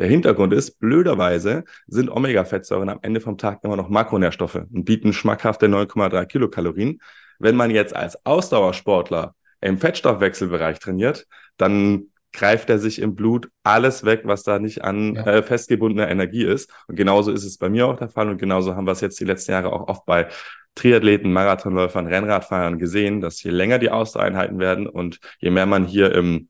[0.00, 5.12] Der Hintergrund ist, blöderweise sind Omega-Fettsäuren am Ende vom Tag immer noch Makronährstoffe und bieten
[5.12, 7.02] schmackhafte 9,3 Kilokalorien.
[7.38, 11.26] Wenn man jetzt als Ausdauersportler im Fettstoffwechselbereich trainiert,
[11.58, 15.26] dann greift er sich im Blut alles weg, was da nicht an ja.
[15.26, 16.72] äh, festgebundener Energie ist.
[16.88, 18.30] Und genauso ist es bei mir auch der Fall.
[18.30, 20.28] Und genauso haben wir es jetzt die letzten Jahre auch oft bei
[20.76, 26.14] Triathleten, Marathonläufern, Rennradfahrern gesehen, dass je länger die Ausdauereinheiten werden und je mehr man hier
[26.14, 26.48] im,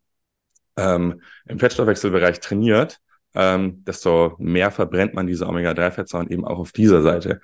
[0.77, 3.01] ähm, im Fettstoffwechselbereich trainiert,
[3.35, 7.41] ähm, desto mehr verbrennt man diese Omega-3-Fettsäuren eben auch auf dieser Seite.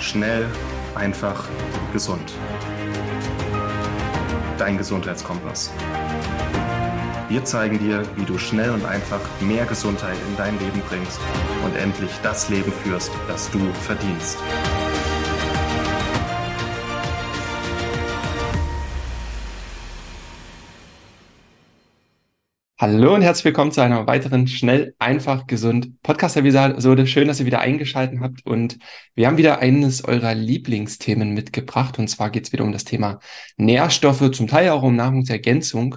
[0.00, 0.46] Schnell,
[0.94, 1.44] einfach,
[1.92, 2.32] gesund.
[4.58, 5.72] Dein Gesundheitskompass.
[7.28, 11.20] Wir zeigen dir, wie du schnell und einfach mehr Gesundheit in dein Leben bringst
[11.64, 14.38] und endlich das Leben führst, das du verdienst.
[22.78, 27.06] Hallo und herzlich willkommen zu einer weiteren schnell, einfach, gesund Podcast-Episode.
[27.06, 28.78] Schön, dass ihr wieder eingeschaltet habt und
[29.14, 33.18] wir haben wieder eines eurer Lieblingsthemen mitgebracht und zwar geht es wieder um das Thema
[33.56, 35.96] Nährstoffe, zum Teil auch um Nahrungsergänzung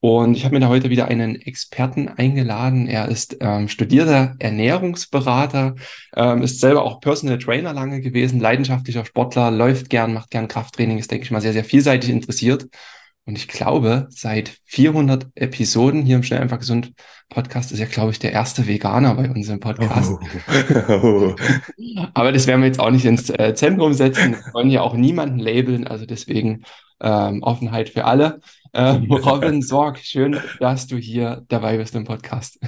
[0.00, 2.86] und ich habe mir da heute wieder einen Experten eingeladen.
[2.88, 5.74] Er ist ähm, studierter Ernährungsberater,
[6.16, 10.96] ähm, ist selber auch Personal Trainer lange gewesen, leidenschaftlicher Sportler, läuft gern, macht gern Krafttraining,
[10.96, 12.66] ist, denke ich mal, sehr, sehr vielseitig interessiert.
[13.26, 16.92] Und ich glaube, seit 400 Episoden hier im Schnell einfach gesund
[17.30, 20.12] Podcast ist ja, glaube ich, der erste Veganer bei unserem Podcast.
[20.88, 21.34] Oh.
[22.12, 24.32] Aber das werden wir jetzt auch nicht ins äh, Zentrum setzen.
[24.32, 25.86] Wir wollen ja auch niemanden labeln.
[25.86, 26.64] Also deswegen
[27.00, 28.40] ähm, Offenheit für alle.
[28.74, 32.58] Ähm, Robin Sorg, schön, dass du hier dabei bist im Podcast.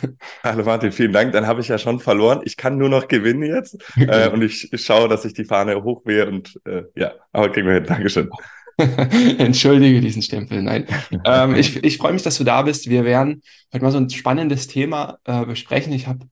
[0.42, 1.32] Hallo Martin, vielen Dank.
[1.32, 2.40] Dann habe ich ja schon verloren.
[2.44, 3.76] Ich kann nur noch gewinnen jetzt.
[3.96, 7.66] äh, und ich, ich schaue, dass ich die Fahne hochwehe und äh, ja, aber kriegen
[7.66, 7.84] wir hin.
[7.84, 8.30] Dankeschön.
[9.38, 10.62] Entschuldige diesen Stempel.
[10.62, 10.86] Nein.
[11.24, 12.88] ähm, ich ich freue mich, dass du da bist.
[12.90, 15.92] Wir werden heute mal so ein spannendes Thema äh, besprechen.
[15.92, 16.26] Ich habe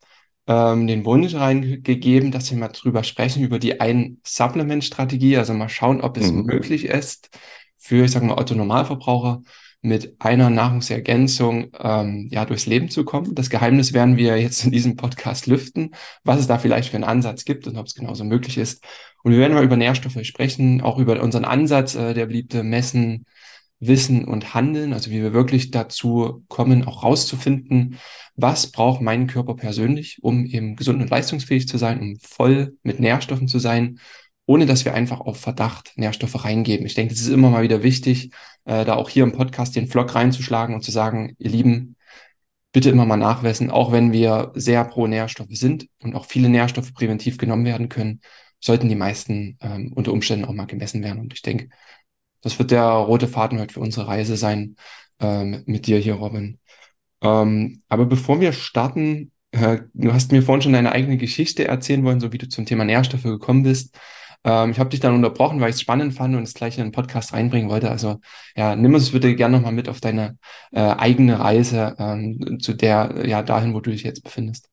[0.46, 5.38] ähm, den Wunsch reingegeben, dass wir mal drüber sprechen, über die Ein-Supplement-Strategie.
[5.38, 6.44] Also mal schauen, ob es mhm.
[6.44, 7.30] möglich ist,
[7.78, 9.42] für, ich sage mal, Otto-Normalverbraucher
[9.80, 13.34] mit einer Nahrungsergänzung ähm, ja durchs Leben zu kommen.
[13.34, 15.94] Das Geheimnis werden wir jetzt in diesem Podcast lüften,
[16.24, 18.82] was es da vielleicht für einen Ansatz gibt und ob es genauso möglich ist.
[19.24, 23.26] Und wir werden mal über Nährstoffe sprechen, auch über unseren Ansatz, äh, der beliebte Messen,
[23.80, 27.98] Wissen und Handeln, also wie wir wirklich dazu kommen, auch rauszufinden,
[28.36, 33.00] was braucht mein Körper persönlich, um eben gesund und leistungsfähig zu sein, um voll mit
[33.00, 33.98] Nährstoffen zu sein
[34.46, 36.86] ohne dass wir einfach auf Verdacht Nährstoffe reingeben.
[36.86, 38.30] Ich denke, es ist immer mal wieder wichtig,
[38.64, 41.96] äh, da auch hier im Podcast den Vlog reinzuschlagen und zu sagen, ihr Lieben,
[42.72, 46.92] bitte immer mal nachwessen, auch wenn wir sehr pro Nährstoffe sind und auch viele Nährstoffe
[46.92, 48.20] präventiv genommen werden können,
[48.64, 51.20] sollten die meisten ähm, unter Umständen auch mal gemessen werden.
[51.20, 51.68] Und ich denke,
[52.40, 54.76] das wird der rote Faden heute für unsere Reise sein
[55.20, 56.58] ähm, mit dir hier, Robin.
[57.20, 62.04] Ähm, aber bevor wir starten, äh, du hast mir vorhin schon deine eigene Geschichte erzählen
[62.04, 63.98] wollen, so wie du zum Thema Nährstoffe gekommen bist.
[64.44, 66.84] Ähm, ich habe dich dann unterbrochen, weil ich es spannend fand und es gleich in
[66.84, 67.90] den Podcast reinbringen wollte.
[67.90, 68.20] Also
[68.56, 70.38] ja, nimm uns bitte gerne nochmal mit auf deine
[70.72, 74.70] äh, eigene Reise ähm, zu der, ja, dahin, wo du dich jetzt befindest.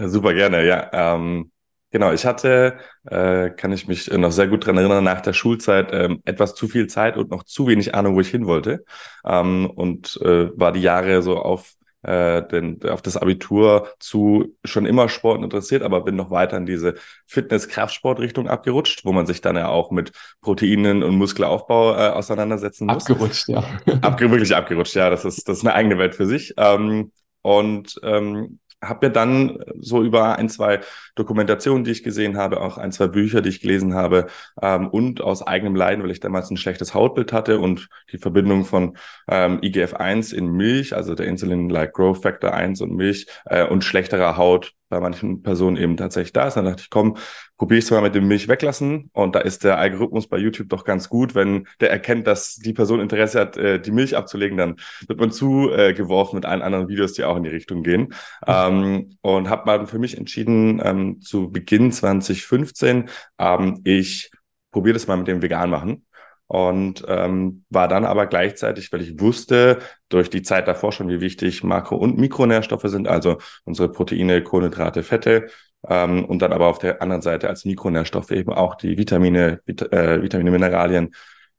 [0.00, 0.90] Super gerne, ja.
[0.92, 1.52] Ähm,
[1.90, 5.90] genau, ich hatte, äh, kann ich mich noch sehr gut dran erinnern, nach der Schulzeit
[5.92, 8.84] ähm, etwas zu viel Zeit und noch zu wenig Ahnung, wo ich hin wollte.
[9.24, 14.86] Ähm, und äh, war die Jahre so auf äh, den, auf das Abitur zu schon
[14.86, 16.94] immer Sport interessiert, aber bin noch weiter in diese
[17.26, 23.06] Fitness-Kraftsport-Richtung abgerutscht, wo man sich dann ja auch mit Proteinen und Muskelaufbau äh, auseinandersetzen muss.
[23.10, 23.64] Abgerutscht, ja.
[24.00, 25.10] Abge wirklich abgerutscht, ja.
[25.10, 26.54] Das ist, das ist eine eigene Welt für sich.
[26.56, 27.12] Ähm,
[27.42, 30.80] und ähm, habe mir dann so über ein, zwei
[31.14, 34.26] Dokumentationen, die ich gesehen habe, auch ein, zwei Bücher, die ich gelesen habe
[34.62, 38.64] ähm, und aus eigenem Leiden, weil ich damals ein schlechtes Hautbild hatte und die Verbindung
[38.64, 38.96] von
[39.28, 44.36] ähm, IGF-1 in Milch, also der Insulin-like Growth Factor 1 und Milch äh, und schlechterer
[44.36, 46.54] Haut bei manchen Personen eben tatsächlich da ist.
[46.54, 47.16] Dann dachte ich, komm,
[47.56, 49.08] probiere ich es mal mit dem Milch weglassen.
[49.14, 51.34] Und da ist der Algorithmus bei YouTube doch ganz gut.
[51.34, 55.30] Wenn der erkennt, dass die Person Interesse hat, äh, die Milch abzulegen, dann wird man
[55.30, 58.02] zugeworfen mit allen anderen Videos, die auch in die Richtung gehen.
[58.02, 58.14] Mhm.
[58.46, 64.30] Ähm, und habe mal für mich entschieden, ähm, zu Beginn 2015, ähm, ich
[64.72, 66.04] probiere das mal mit dem Vegan machen
[66.50, 71.20] und ähm, war dann aber gleichzeitig, weil ich wusste durch die Zeit davor schon, wie
[71.20, 75.46] wichtig Makro- und Mikronährstoffe sind, also unsere Proteine, Kohlenhydrate, Fette
[75.88, 79.92] ähm, und dann aber auf der anderen Seite als Mikronährstoffe eben auch die Vitamine, Vit
[79.92, 81.14] äh, Vitamine, Mineralien,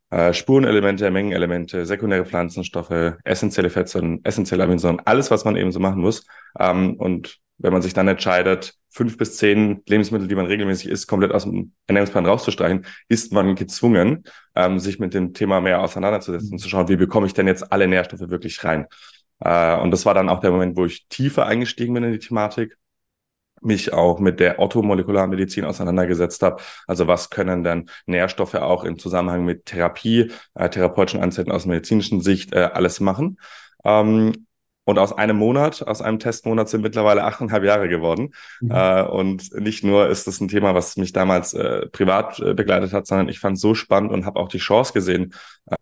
[0.09, 6.01] äh, Spurenelemente, Mengenelemente, sekundäre Pflanzenstoffe, essentielle Fettsäuren, essentielle Aminosäuren, alles, was man eben so machen
[6.01, 6.25] muss.
[6.59, 11.07] Ähm, und wenn man sich dann entscheidet, fünf bis zehn Lebensmittel, die man regelmäßig isst,
[11.07, 14.23] komplett aus dem Ernährungsplan rauszustreichen, ist man gezwungen,
[14.55, 17.71] ähm, sich mit dem Thema mehr auseinanderzusetzen und zu schauen, wie bekomme ich denn jetzt
[17.71, 18.85] alle Nährstoffe wirklich rein.
[19.39, 22.19] Äh, und das war dann auch der Moment, wo ich tiefer eingestiegen bin in die
[22.19, 22.77] Thematik
[23.61, 26.61] mich auch mit der Orthomolekulärmedizin auseinandergesetzt habe.
[26.87, 32.21] Also was können denn Nährstoffe auch im Zusammenhang mit Therapie, äh, therapeutischen Ansätzen aus medizinischen
[32.21, 33.37] Sicht äh, alles machen.
[33.85, 34.47] Ähm,
[34.83, 38.33] und aus einem Monat, aus einem Testmonat sind mittlerweile achteinhalb Jahre geworden.
[38.61, 38.71] Mhm.
[38.71, 42.91] Äh, und nicht nur ist das ein Thema, was mich damals äh, privat äh, begleitet
[42.91, 45.33] hat, sondern ich fand es so spannend und habe auch die Chance gesehen,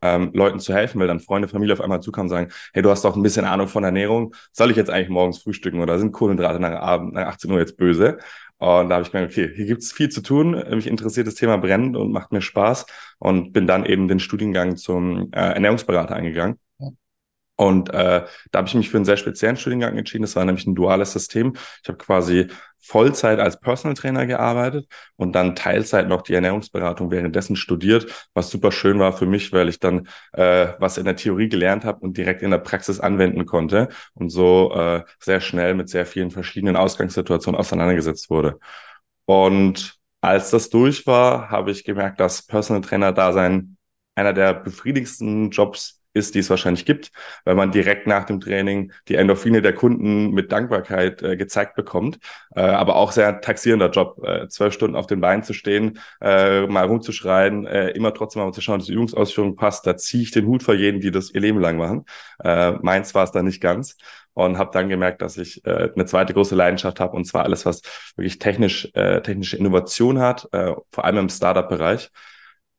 [0.01, 2.89] ähm, Leuten zu helfen, weil dann Freunde, Familie auf einmal zukommen und sagen, hey, du
[2.89, 6.11] hast doch ein bisschen Ahnung von Ernährung, soll ich jetzt eigentlich morgens frühstücken oder sind
[6.11, 8.17] Kohlenhydrate nach, Abend, nach 18 Uhr jetzt böse?
[8.57, 10.51] Und da habe ich gemerkt, okay, hier gibt's viel zu tun.
[10.71, 12.87] Mich interessiert das Thema brennend und macht mir Spaß.
[13.17, 16.57] Und bin dann eben den Studiengang zum äh, Ernährungsberater eingegangen
[17.59, 20.21] und äh, da habe ich mich für einen sehr speziellen Studiengang entschieden.
[20.21, 21.57] Das war nämlich ein duales System.
[21.83, 22.47] Ich habe quasi
[22.77, 28.71] Vollzeit als Personal Trainer gearbeitet und dann Teilzeit noch die Ernährungsberatung währenddessen studiert, was super
[28.71, 32.15] schön war für mich, weil ich dann äh, was in der Theorie gelernt habe und
[32.15, 36.77] direkt in der Praxis anwenden konnte und so äh, sehr schnell mit sehr vielen verschiedenen
[36.77, 38.57] Ausgangssituationen auseinandergesetzt wurde.
[39.25, 43.75] Und als das durch war, habe ich gemerkt, dass Personal Trainer Dasein
[44.15, 47.11] einer der befriedigendsten Jobs ist, die es wahrscheinlich gibt,
[47.45, 52.19] weil man direkt nach dem Training die Endorphine der Kunden mit Dankbarkeit äh, gezeigt bekommt.
[52.55, 56.67] Äh, aber auch sehr taxierender Job, äh, zwölf Stunden auf den Beinen zu stehen, äh,
[56.67, 59.87] mal rumzuschreien, äh, immer trotzdem mal zu schauen, dass die Übungsausführung passt.
[59.87, 62.05] Da ziehe ich den Hut vor jeden, die das ihr Leben lang machen.
[62.43, 63.97] Äh, meins war es dann nicht ganz
[64.33, 67.65] und habe dann gemerkt, dass ich äh, eine zweite große Leidenschaft habe und zwar alles,
[67.65, 67.81] was
[68.15, 72.11] wirklich technisch äh, technische Innovation hat, äh, vor allem im Startup-Bereich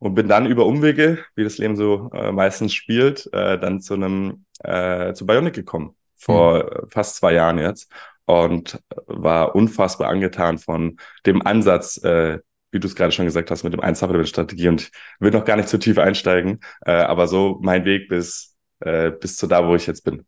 [0.01, 3.95] und bin dann über Umwege, wie das Leben so äh, meistens spielt, äh, dann zu
[3.95, 6.91] einem äh, zu Bionic gekommen vor mhm.
[6.91, 7.93] fast zwei Jahren jetzt
[8.27, 12.41] und war unfassbar angetan von dem Ansatz, äh,
[12.73, 15.69] wie du es gerade schon gesagt hast, mit dem Ein-Supplement-Strategie und will noch gar nicht
[15.69, 19.87] zu tief einsteigen, äh, aber so mein Weg bis äh, bis zu da, wo ich
[19.87, 20.25] jetzt bin.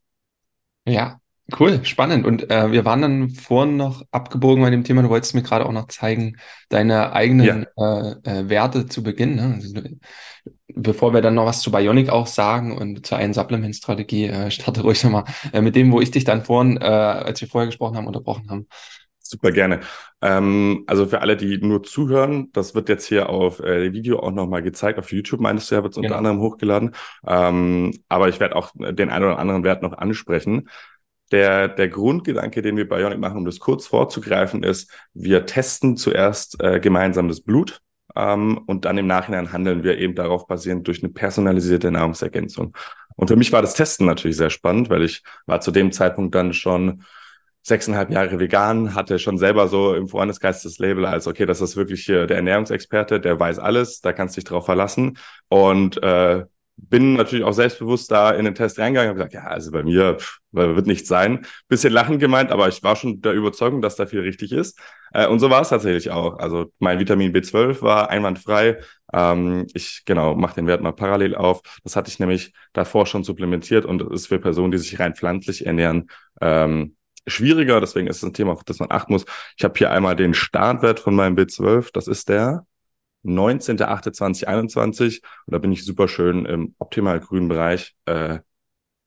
[0.85, 1.21] Ja,
[1.59, 2.25] Cool, spannend.
[2.25, 5.03] Und äh, wir waren dann vorhin noch abgebogen bei dem Thema.
[5.03, 6.37] Du wolltest mir gerade auch noch zeigen,
[6.69, 8.13] deine eigenen ja.
[8.25, 9.35] äh, äh, Werte zu Beginn.
[9.35, 9.55] Ne?
[9.57, 9.75] Also,
[10.75, 14.83] bevor wir dann noch was zu Bionic auch sagen und zur einen Supplement-Strategie, äh, starte
[14.83, 17.97] ruhig nochmal äh, mit dem, wo ich dich dann vorhin, äh, als wir vorher gesprochen
[17.97, 18.67] haben, unterbrochen haben.
[19.19, 19.81] Super gerne.
[20.21, 24.31] Ähm, also für alle, die nur zuhören, das wird jetzt hier auf äh, Video auch
[24.31, 24.99] nochmal gezeigt.
[24.99, 26.19] Auf YouTube meinst du ja, wird es unter genau.
[26.19, 26.95] anderem hochgeladen.
[27.27, 30.69] Ähm, aber ich werde auch den einen oder anderen Wert noch ansprechen.
[31.33, 35.97] Der, der Grundgedanke, den wir bei Ionic machen, um das kurz vorzugreifen, ist, wir testen
[35.97, 37.81] zuerst äh, gemeinsam das Blut
[38.15, 42.77] ähm, und dann im Nachhinein handeln wir eben darauf basierend durch eine personalisierte Nahrungsergänzung.
[43.17, 46.35] Und für mich war das Testen natürlich sehr spannend, weil ich war zu dem Zeitpunkt
[46.35, 47.03] dann schon
[47.63, 51.77] sechseinhalb Jahre vegan, hatte schon selber so im Freundeskreis das Label als, okay, das ist
[51.77, 55.17] wirklich der Ernährungsexperte, der weiß alles, da kannst du dich drauf verlassen.
[55.49, 56.45] Und äh,
[56.77, 60.17] bin natürlich auch selbstbewusst da in den Test reingegangen und gesagt, ja, also bei mir
[60.19, 61.47] pff, wird nichts sein.
[61.69, 64.79] Bisschen lachend gemeint, aber ich war schon der Überzeugung, dass da viel richtig ist.
[65.13, 66.39] Äh, und so war es tatsächlich auch.
[66.39, 68.81] Also mein Vitamin B12 war einwandfrei.
[69.13, 71.61] Ähm, ich genau mache den Wert mal parallel auf.
[71.85, 75.67] Das hatte ich nämlich davor schon supplementiert und ist für Personen, die sich rein pflanzlich
[75.67, 76.09] ernähren,
[76.41, 76.97] ähm,
[77.27, 77.81] schwieriger.
[77.81, 79.25] Deswegen ist es ein Thema, auf das man achten muss.
[79.57, 81.91] Ich habe hier einmal den Startwert von meinem B12.
[81.93, 82.67] Das ist der
[83.25, 87.95] 19.08.2021 und da bin ich super schön im optimal grünen Bereich.
[88.07, 88.41] Äh,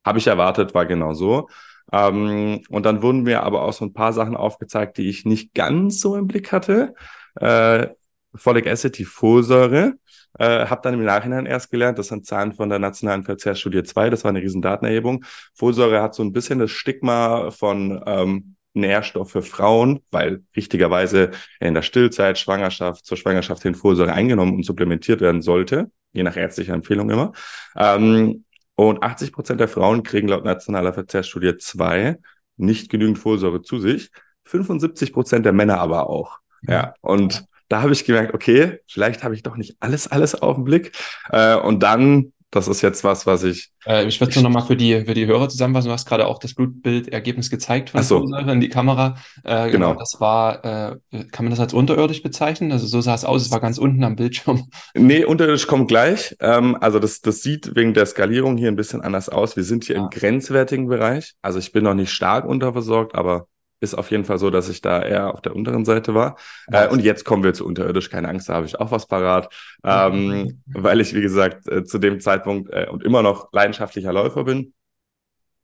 [0.05, 1.49] Habe ich erwartet, war genau so.
[1.91, 5.53] Ähm, und dann wurden mir aber auch so ein paar Sachen aufgezeigt, die ich nicht
[5.53, 6.93] ganz so im Blick hatte.
[7.35, 7.87] Äh,
[8.33, 9.93] Folic Acid, die Folsäure.
[10.37, 14.09] Äh, habe dann im Nachhinein erst gelernt, das sind Zahlen von der Nationalen Verzehrstudie 2,
[14.09, 15.23] das war eine riesen Datenerhebung.
[15.53, 21.73] Folsäure hat so ein bisschen das Stigma von ähm, Nährstoff für Frauen, weil richtigerweise in
[21.73, 26.73] der Stillzeit, Schwangerschaft, zur Schwangerschaft hin Folsäure eingenommen und supplementiert werden sollte, je nach ärztlicher
[26.73, 27.33] Empfehlung immer.
[27.75, 32.17] Ähm, und 80 Prozent der Frauen kriegen laut nationaler Verzehrsstudie 2
[32.57, 34.11] nicht genügend Folsäure zu sich.
[34.43, 36.39] 75 Prozent der Männer aber auch.
[36.61, 40.55] Ja, und da habe ich gemerkt, okay, vielleicht habe ich doch nicht alles, alles auf
[40.55, 40.91] den Blick.
[41.29, 43.71] Äh, und dann das ist jetzt was, was ich.
[43.85, 45.87] Äh, ich würde es nur nochmal für die, für die Hörer zusammenfassen.
[45.87, 48.23] Du hast gerade auch das Blutbildergebnis gezeigt von so.
[48.23, 49.15] in die Kamera.
[49.43, 49.89] Äh, genau.
[49.89, 49.93] genau.
[49.95, 50.95] Das war, äh,
[51.31, 52.71] kann man das als unterirdisch bezeichnen?
[52.71, 54.69] Also so sah es aus, es war ganz unten am Bildschirm.
[54.95, 56.35] Nee, unterirdisch kommt gleich.
[56.39, 59.55] Ähm, also das, das sieht wegen der Skalierung hier ein bisschen anders aus.
[59.55, 60.03] Wir sind hier ah.
[60.03, 61.33] im grenzwertigen Bereich.
[61.41, 63.47] Also ich bin noch nicht stark unterversorgt, aber
[63.85, 66.37] ist auf jeden Fall so, dass ich da eher auf der unteren Seite war.
[66.71, 69.49] Äh, und jetzt kommen wir zu unterirdisch, keine Angst, da habe ich auch was parat,
[69.83, 74.43] ähm, weil ich, wie gesagt, äh, zu dem Zeitpunkt äh, und immer noch leidenschaftlicher Läufer
[74.43, 74.73] bin.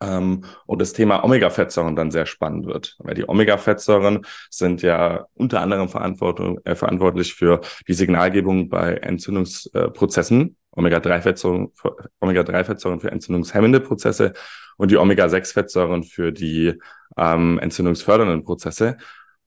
[0.01, 2.95] Ähm, und das Thema Omega-Fettsäuren dann sehr spannend wird.
[2.99, 10.57] Weil die Omega-Fettsäuren sind ja unter anderem äh, verantwortlich für die Signalgebung bei Entzündungsprozessen.
[10.71, 11.71] Omega-3-Fettsäuren
[12.19, 14.33] Omega-3-Fettsäuren für entzündungshemmende Prozesse
[14.81, 16.73] und die Omega-6-Fettsäuren für die
[17.15, 18.97] ähm, entzündungsfördernden Prozesse.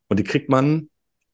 [0.06, 0.90] Und die kriegt man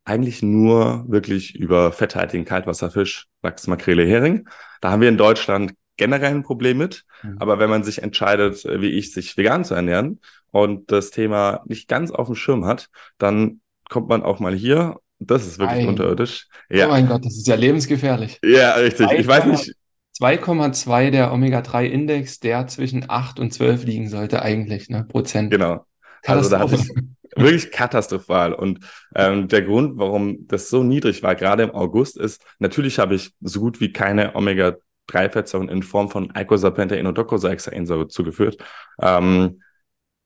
[0.07, 4.49] eigentlich nur wirklich über fetthaltigen Kaltwasserfisch, Lachs, Makrele, Hering.
[4.81, 7.05] Da haben wir in Deutschland generell ein Problem mit.
[7.23, 7.37] Mhm.
[7.41, 11.87] Aber wenn man sich entscheidet, wie ich, sich vegan zu ernähren und das Thema nicht
[11.87, 12.89] ganz auf dem Schirm hat,
[13.19, 14.97] dann kommt man auch mal hier.
[15.19, 15.89] Das ist wirklich Nein.
[15.89, 16.49] unterirdisch.
[16.71, 16.87] Ja.
[16.87, 18.39] Oh mein Gott, das ist ja lebensgefährlich.
[18.43, 19.13] Ja, richtig.
[19.13, 19.75] Ich weiß nicht.
[20.21, 25.05] 2,2 der Omega-3-Index, der zwischen 8 und 12 liegen sollte eigentlich, ne?
[25.05, 25.51] Prozent.
[25.51, 25.87] Genau.
[26.27, 26.91] Also da hatte ich
[27.37, 28.53] wirklich katastrophal.
[28.53, 28.81] Und
[29.15, 33.33] ähm, der Grund, warum das so niedrig war, gerade im August, ist, natürlich habe ich
[33.41, 38.59] so gut wie keine Omega-3-Fettsäuren in Form von Eicosapentaen und Docosahexaensäure zugeführt.
[39.01, 39.63] Ähm,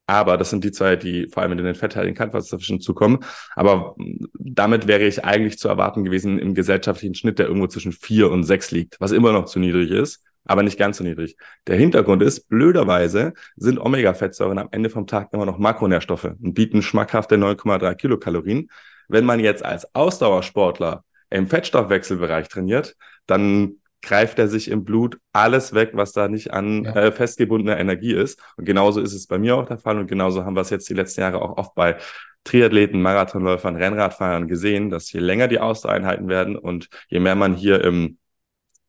[0.06, 3.20] aber das sind die zwei, die vor allem in den fetthaltigen Kaltwasserfischen zukommen.
[3.54, 3.96] Aber
[4.34, 8.44] damit wäre ich eigentlich zu erwarten gewesen im gesellschaftlichen Schnitt, der irgendwo zwischen vier und
[8.44, 11.36] sechs liegt, was immer noch zu niedrig ist, aber nicht ganz so niedrig.
[11.66, 16.82] Der Hintergrund ist, blöderweise sind Omega-Fettsäuren am Ende vom Tag immer noch Makronährstoffe und bieten
[16.82, 18.70] schmackhafte 9,3 Kilokalorien.
[19.08, 22.96] Wenn man jetzt als Ausdauersportler im Fettstoffwechselbereich trainiert,
[23.26, 26.94] dann greift er sich im Blut alles weg, was da nicht an ja.
[26.94, 28.40] äh, festgebundener Energie ist.
[28.56, 29.98] Und genauso ist es bei mir auch der Fall.
[29.98, 31.96] Und genauso haben wir es jetzt die letzten Jahre auch oft bei
[32.44, 37.82] Triathleten, Marathonläufern, Rennradfahrern gesehen, dass je länger die Ausdauereinheiten werden und je mehr man hier
[37.82, 38.18] im,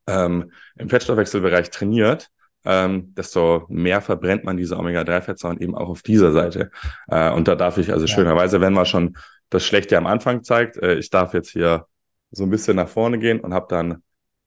[0.08, 2.30] ähm, im Fettstoffwechselbereich trainiert,
[2.66, 6.72] ähm, desto mehr verbrennt man diese Omega-3-Fettsäuren eben auch auf dieser Seite.
[7.08, 8.14] Äh, und da darf ich also ja.
[8.14, 9.16] schönerweise, wenn man schon
[9.50, 11.86] das Schlechte am Anfang zeigt, äh, ich darf jetzt hier
[12.32, 14.04] so ein bisschen nach vorne gehen und habe dann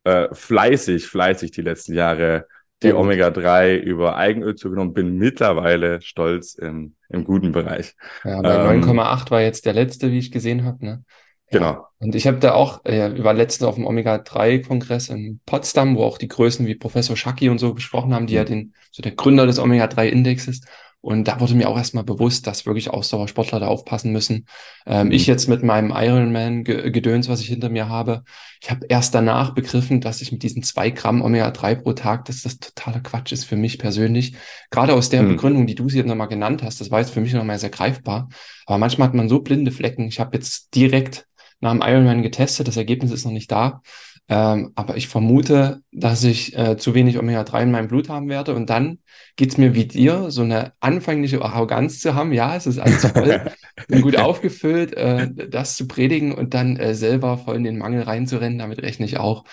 [0.08, 2.46] äh, fleißig, fleißig die letzten Jahre
[2.82, 7.94] die Omega-3 über Eigenöl zugenommen, bin mittlerweile stolz im, im guten Bereich.
[8.24, 10.84] Ja, bei ähm, 9,8 war jetzt der letzte, wie ich gesehen habe.
[10.84, 11.04] Ne?
[11.50, 11.58] Ja.
[11.58, 11.86] Genau.
[11.98, 16.04] Und ich habe da auch, äh, wir waren letztens auf dem Omega-3-Kongress in Potsdam, wo
[16.04, 18.38] auch die Größen wie Professor Schacki und so gesprochen haben, die mhm.
[18.38, 20.60] ja den, so der Gründer des Omega-3-Indexes.
[21.08, 24.44] Und da wurde mir auch erstmal bewusst, dass wirklich Ausdauersportler da aufpassen müssen.
[24.84, 25.12] Ähm, mhm.
[25.12, 28.24] Ich jetzt mit meinem Ironman-Gedöns, was ich hinter mir habe,
[28.60, 32.42] ich habe erst danach begriffen, dass ich mit diesen zwei Gramm Omega-3 pro Tag, dass
[32.42, 34.34] das totaler Quatsch ist für mich persönlich.
[34.70, 35.28] Gerade aus der mhm.
[35.28, 37.70] Begründung, die du sie jetzt nochmal genannt hast, das war jetzt für mich nochmal sehr
[37.70, 38.28] greifbar.
[38.66, 40.08] Aber manchmal hat man so blinde Flecken.
[40.08, 41.26] Ich habe jetzt direkt
[41.60, 43.80] nach dem Ironman getestet, das Ergebnis ist noch nicht da.
[44.30, 48.54] Ähm, aber ich vermute, dass ich äh, zu wenig Omega-3 in meinem Blut haben werde.
[48.54, 48.98] Und dann
[49.36, 52.32] geht's mir wie dir, so eine anfängliche Arroganz zu haben.
[52.32, 53.40] Ja, es ist alles voll,
[53.88, 58.02] bin gut aufgefüllt, äh, das zu predigen und dann äh, selber voll in den Mangel
[58.02, 58.58] reinzurennen.
[58.58, 59.44] Damit rechne ich auch.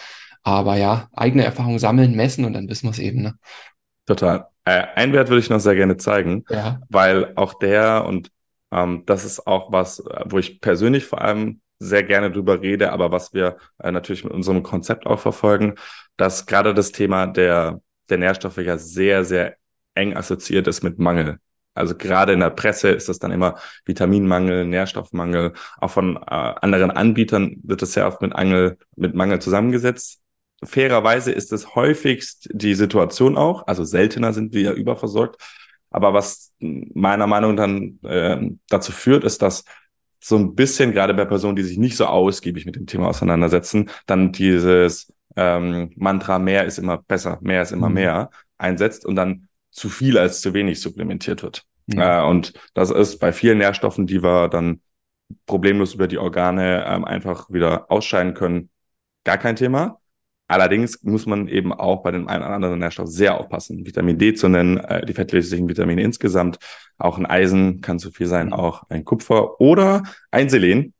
[0.43, 3.21] Aber ja, eigene Erfahrung sammeln, messen und dann wissen wir es eben.
[3.21, 3.35] Ne?
[4.05, 4.47] Total.
[4.65, 6.81] Äh, einen Wert würde ich noch sehr gerne zeigen, ja.
[6.89, 8.29] weil auch der und
[8.71, 13.11] ähm, das ist auch was, wo ich persönlich vor allem sehr gerne drüber rede, aber
[13.11, 15.75] was wir äh, natürlich mit unserem Konzept auch verfolgen,
[16.17, 19.57] dass gerade das Thema der, der Nährstoffe ja sehr, sehr
[19.93, 21.39] eng assoziiert ist mit Mangel.
[21.73, 25.53] Also gerade in der Presse ist das dann immer Vitaminmangel, Nährstoffmangel.
[25.77, 30.21] Auch von äh, anderen Anbietern wird das sehr oft mit, Angel, mit Mangel zusammengesetzt.
[30.63, 35.41] Fairerweise ist es häufigst die Situation auch, also seltener sind wir ja überversorgt.
[35.91, 39.65] Aber was meiner Meinung dann äh, dazu führt, ist, dass
[40.27, 43.91] so ein bisschen, gerade bei Personen, die sich nicht so ausgiebig mit dem Thema auseinandersetzen,
[44.07, 47.93] dann dieses ähm, Mantra mehr ist immer besser, mehr ist immer mhm.
[47.93, 51.63] mehr einsetzt und dann zu viel als zu wenig supplementiert wird.
[51.85, 51.99] Mhm.
[51.99, 54.81] Äh, und das ist bei vielen Nährstoffen, die wir dann
[55.45, 58.71] problemlos über die Organe ähm, einfach wieder ausscheiden können,
[59.25, 59.99] gar kein Thema.
[60.47, 63.85] Allerdings muss man eben auch bei dem einen oder anderen Nährstoff sehr aufpassen.
[63.85, 66.59] Vitamin D zu nennen, äh, die fettlöslichen Vitamine insgesamt,
[66.97, 68.53] auch ein Eisen kann zu viel sein, mhm.
[68.53, 70.93] auch ein Kupfer oder ein Selen.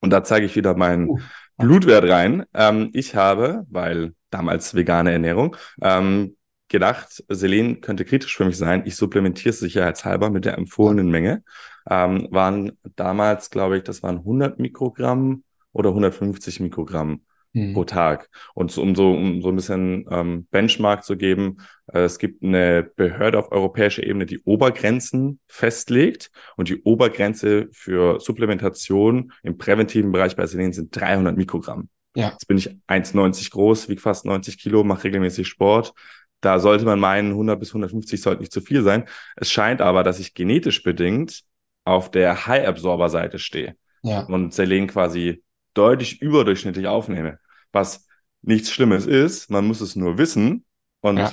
[0.00, 1.18] Und da zeige ich wieder meinen uh.
[1.58, 2.44] Blutwert rein.
[2.54, 6.36] Ähm, ich habe, weil damals vegane Ernährung, ähm,
[6.68, 8.82] gedacht, Selen könnte kritisch für mich sein.
[8.86, 11.42] Ich supplementiere es sicherheitshalber mit der empfohlenen Menge.
[11.88, 15.42] Ähm, waren damals, glaube ich, das waren 100 Mikrogramm
[15.72, 17.74] oder 150 Mikrogramm mhm.
[17.74, 18.28] pro Tag.
[18.54, 21.58] Und um, so, um so ein bisschen ähm, Benchmark zu geben,
[21.92, 26.30] äh, es gibt eine Behörde auf europäischer Ebene, die Obergrenzen festlegt.
[26.56, 31.88] Und die Obergrenze für Supplementation im präventiven Bereich bei Selen sind 300 Mikrogramm.
[32.14, 32.30] Ja.
[32.30, 35.94] Jetzt bin ich 1,90 groß, wiege fast 90 Kilo, mache regelmäßig Sport.
[36.40, 39.04] Da sollte man meinen, 100 bis 150 sollte nicht zu viel sein.
[39.36, 41.42] Es scheint aber, dass ich genetisch bedingt
[41.84, 43.76] auf der High-Absorber-Seite stehe.
[44.02, 44.24] Ja.
[44.24, 45.42] Und Selen quasi
[45.74, 47.38] deutlich überdurchschnittlich aufnehme.
[47.72, 48.06] Was
[48.42, 50.64] nichts Schlimmes ist, man muss es nur wissen.
[51.00, 51.32] Und ja.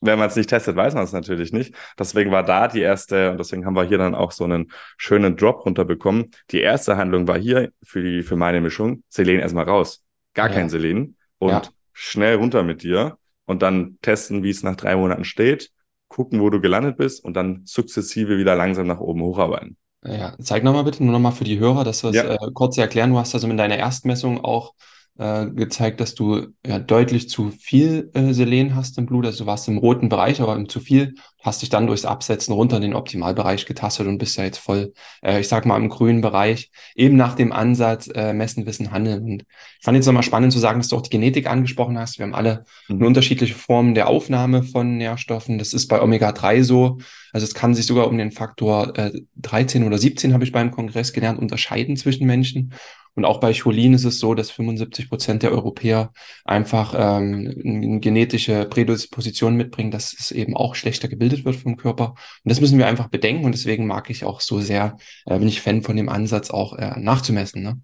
[0.00, 1.74] wenn man es nicht testet, weiß man es natürlich nicht.
[1.98, 5.36] Deswegen war da die erste, und deswegen haben wir hier dann auch so einen schönen
[5.36, 6.26] Drop runterbekommen.
[6.50, 10.04] Die erste Handlung war hier für die, für meine Mischung, Selen erstmal raus.
[10.34, 10.54] Gar ja.
[10.54, 11.16] kein Selen.
[11.38, 11.62] Und ja.
[11.92, 15.70] schnell runter mit dir und dann testen, wie es nach drei Monaten steht.
[16.08, 19.76] gucken, wo du gelandet bist und dann sukzessive wieder langsam nach oben hocharbeiten.
[20.04, 22.34] Ja, zeig nochmal bitte, nur nochmal für die Hörer, dass wir es Ja.
[22.34, 23.10] äh, kurz erklären.
[23.10, 24.72] Du hast also mit deiner Erstmessung auch
[25.18, 29.26] äh, gezeigt, dass du ja deutlich zu viel äh, Selen hast im Blut.
[29.26, 31.14] Also du warst im roten Bereich, aber im zu viel.
[31.42, 34.92] Hast dich dann durchs Absetzen runter in den Optimalbereich getastet und bist ja jetzt voll,
[35.22, 36.70] äh, ich sag mal, im grünen Bereich.
[36.94, 39.22] Eben nach dem Ansatz äh, messen, wissen, handeln.
[39.22, 42.18] Und ich fand jetzt nochmal spannend zu sagen, dass du auch die Genetik angesprochen hast.
[42.18, 42.96] Wir haben alle Mhm.
[42.96, 45.58] eine unterschiedliche Formen der Aufnahme von Nährstoffen.
[45.58, 46.98] Das ist bei Omega-3 so.
[47.32, 50.70] Also es kann sich sogar um den Faktor äh, 13 oder 17, habe ich beim
[50.70, 52.72] Kongress gelernt, unterscheiden zwischen Menschen.
[53.18, 56.12] Und auch bei Cholin ist es so, dass 75 Prozent der Europäer
[56.44, 62.10] einfach ähm, eine genetische Prädisposition mitbringen, dass es eben auch schlechter gebildet wird vom Körper.
[62.10, 63.44] Und das müssen wir einfach bedenken.
[63.44, 66.78] Und deswegen mag ich auch so sehr, äh, bin ich Fan von dem Ansatz, auch
[66.78, 67.64] äh, nachzumessen.
[67.64, 67.80] Ne?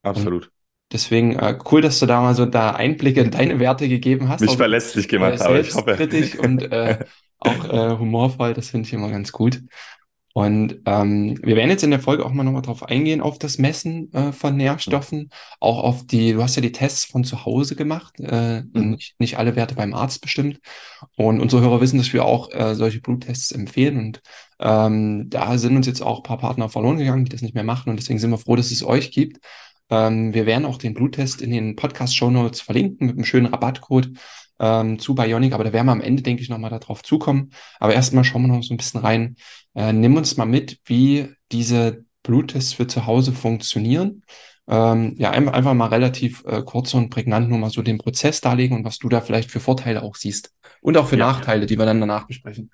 [0.00, 0.50] Absolut.
[0.90, 4.40] Deswegen äh, cool, dass du da mal so da Einblicke in deine Werte gegeben hast.
[4.40, 6.08] Mich Auch, verlässlich äh, gemacht habe, ich hoffe.
[6.38, 7.04] und äh,
[7.40, 9.60] auch äh, humorvoll, das finde ich immer ganz gut.
[10.34, 13.58] Und ähm, wir werden jetzt in der Folge auch mal nochmal drauf eingehen, auf das
[13.58, 15.28] Messen äh, von Nährstoffen,
[15.60, 18.90] auch auf die, du hast ja die Tests von zu Hause gemacht, äh, Mhm.
[18.92, 20.58] nicht, nicht alle Werte beim Arzt bestimmt.
[21.16, 23.98] Und unsere Hörer wissen, dass wir auch äh, solche Bluttests empfehlen.
[23.98, 24.22] Und
[24.58, 27.64] ähm, da sind uns jetzt auch ein paar Partner verloren gegangen, die das nicht mehr
[27.64, 27.90] machen.
[27.90, 29.38] Und deswegen sind wir froh, dass es euch gibt.
[29.90, 34.12] Ähm, wir werden auch den Bluttest in den Podcast-Show Notes verlinken mit einem schönen Rabattcode
[34.62, 37.50] ähm, zu Bionic, aber da werden wir am Ende, denke ich, nochmal darauf zukommen.
[37.80, 39.36] Aber erstmal schauen wir noch so ein bisschen rein.
[39.74, 44.22] Äh, nimm uns mal mit, wie diese Bluttests für zu Hause funktionieren.
[44.68, 48.76] Ähm, ja, einfach, mal relativ äh, kurz und prägnant nur mal so den Prozess darlegen
[48.76, 50.54] und was du da vielleicht für Vorteile auch siehst.
[50.80, 51.26] Und auch für Ja.
[51.26, 52.70] Nachteile, die wir dann danach besprechen.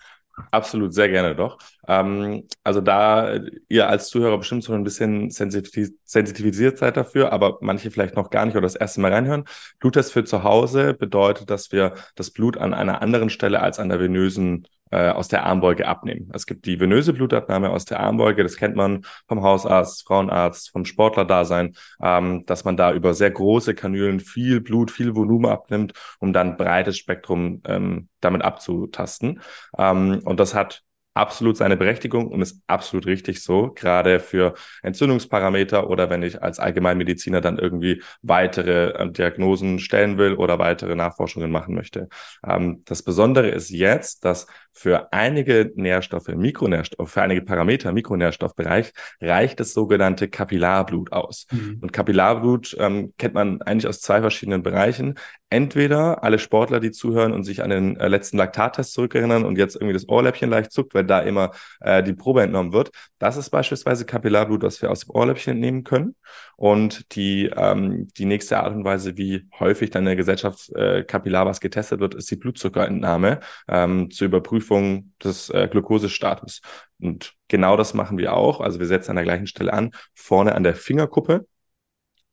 [0.52, 1.58] Absolut, sehr gerne doch.
[1.88, 7.58] Ähm, also da ihr als Zuhörer bestimmt so ein bisschen sensitiv sensitivisiert seid dafür, aber
[7.60, 9.44] manche vielleicht noch gar nicht oder das erste Mal reinhören.
[9.80, 13.88] Bluttest für zu Hause bedeutet, dass wir das Blut an einer anderen Stelle als an
[13.88, 16.30] der venösen äh, aus der Armbeuge abnehmen.
[16.34, 20.84] Es gibt die venöse Blutabnahme aus der Armbeuge, das kennt man vom Hausarzt, Frauenarzt, vom
[20.84, 26.32] Sportlerdasein, ähm, dass man da über sehr große Kanülen viel Blut, viel Volumen abnimmt, um
[26.32, 29.40] dann breites Spektrum ähm, damit abzutasten.
[29.76, 30.82] Ähm, und das hat
[31.18, 36.60] absolut seine Berechtigung und ist absolut richtig so, gerade für Entzündungsparameter oder wenn ich als
[36.60, 42.08] Allgemeinmediziner dann irgendwie weitere äh, Diagnosen stellen will oder weitere Nachforschungen machen möchte.
[42.46, 48.92] Ähm, das Besondere ist jetzt, dass für einige Nährstoffe, Mikronährstoffe, für einige Parameter im Mikronährstoffbereich
[49.20, 51.46] reicht das sogenannte Kapillarblut aus.
[51.80, 55.16] Und Kapillarblut ähm, kennt man eigentlich aus zwei verschiedenen Bereichen.
[55.50, 59.76] Entweder alle Sportler, die zuhören und sich an den äh, letzten Laktattest zurückerinnern und jetzt
[59.76, 62.90] irgendwie das Ohrläppchen leicht zuckt, weil da immer äh, die Probe entnommen wird.
[63.18, 66.16] Das ist beispielsweise Kapillarblut, was wir aus dem Ohrläppchen entnehmen können.
[66.56, 71.02] Und die, ähm, die nächste Art und Weise, wie häufig dann in der Gesellschaft äh,
[71.04, 76.60] kapillar was getestet wird, ist die Blutzuckerentnahme ähm, zur Überprüfung des äh, Glukosestatus.
[77.00, 78.60] Und genau das machen wir auch.
[78.60, 81.46] Also wir setzen an der gleichen Stelle an, vorne an der Fingerkuppe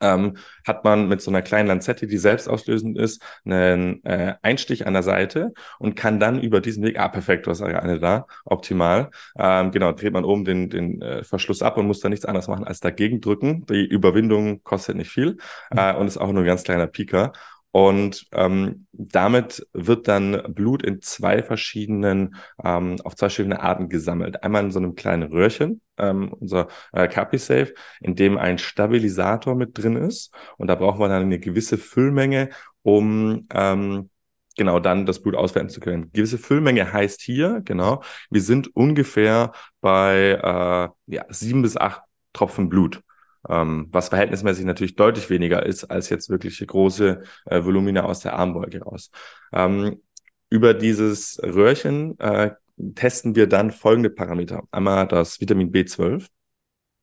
[0.02, 4.88] ähm, hat man mit so einer kleinen Lanzette, die selbst auslösend ist, einen äh, Einstich
[4.88, 8.26] an der Seite und kann dann über diesen Weg, ah, perfekt, du hast eine da,
[8.46, 9.10] optimal.
[9.38, 12.48] Ähm, genau, dreht man oben den, den äh, Verschluss ab und muss dann nichts anderes
[12.48, 13.66] machen als dagegen drücken.
[13.68, 15.38] Die Überwindung kostet nicht viel
[15.72, 17.32] äh, und ist auch nur ein ganz kleiner Pieker.
[17.76, 24.44] Und ähm, damit wird dann Blut in zwei verschiedenen, ähm, auf zwei verschiedene Arten gesammelt.
[24.44, 29.78] Einmal in so einem kleinen Röhrchen, ähm, unser äh, CapiSafe, in dem ein Stabilisator mit
[29.78, 30.34] drin ist.
[30.56, 32.48] Und da brauchen wir dann eine gewisse Füllmenge,
[32.82, 34.10] um ähm,
[34.56, 36.14] genau dann das Blut auswerten zu können.
[36.14, 42.70] Gewisse Füllmenge heißt hier, genau, wir sind ungefähr bei äh, ja, sieben bis acht Tropfen
[42.70, 43.02] Blut
[43.50, 48.36] ähm, was verhältnismäßig natürlich deutlich weniger ist als jetzt wirklich große äh, Volumina aus der
[48.36, 49.12] Armbeuge raus.
[49.54, 50.02] Ähm,
[50.50, 52.52] über dieses Röhrchen äh,
[52.96, 54.64] testen wir dann folgende Parameter.
[54.72, 56.28] Einmal das Vitamin B12,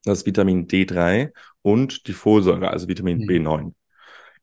[0.05, 3.29] das Vitamin D3 und die Folsäure, also Vitamin Mhm.
[3.29, 3.75] B9.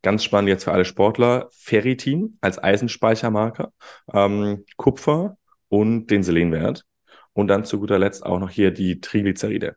[0.01, 3.73] Ganz spannend jetzt für alle Sportler, Ferritin als Eisenspeichermarker,
[4.13, 6.85] ähm, Kupfer und den Selenwert.
[7.33, 9.75] Und dann zu guter Letzt auch noch hier die Triglyceride.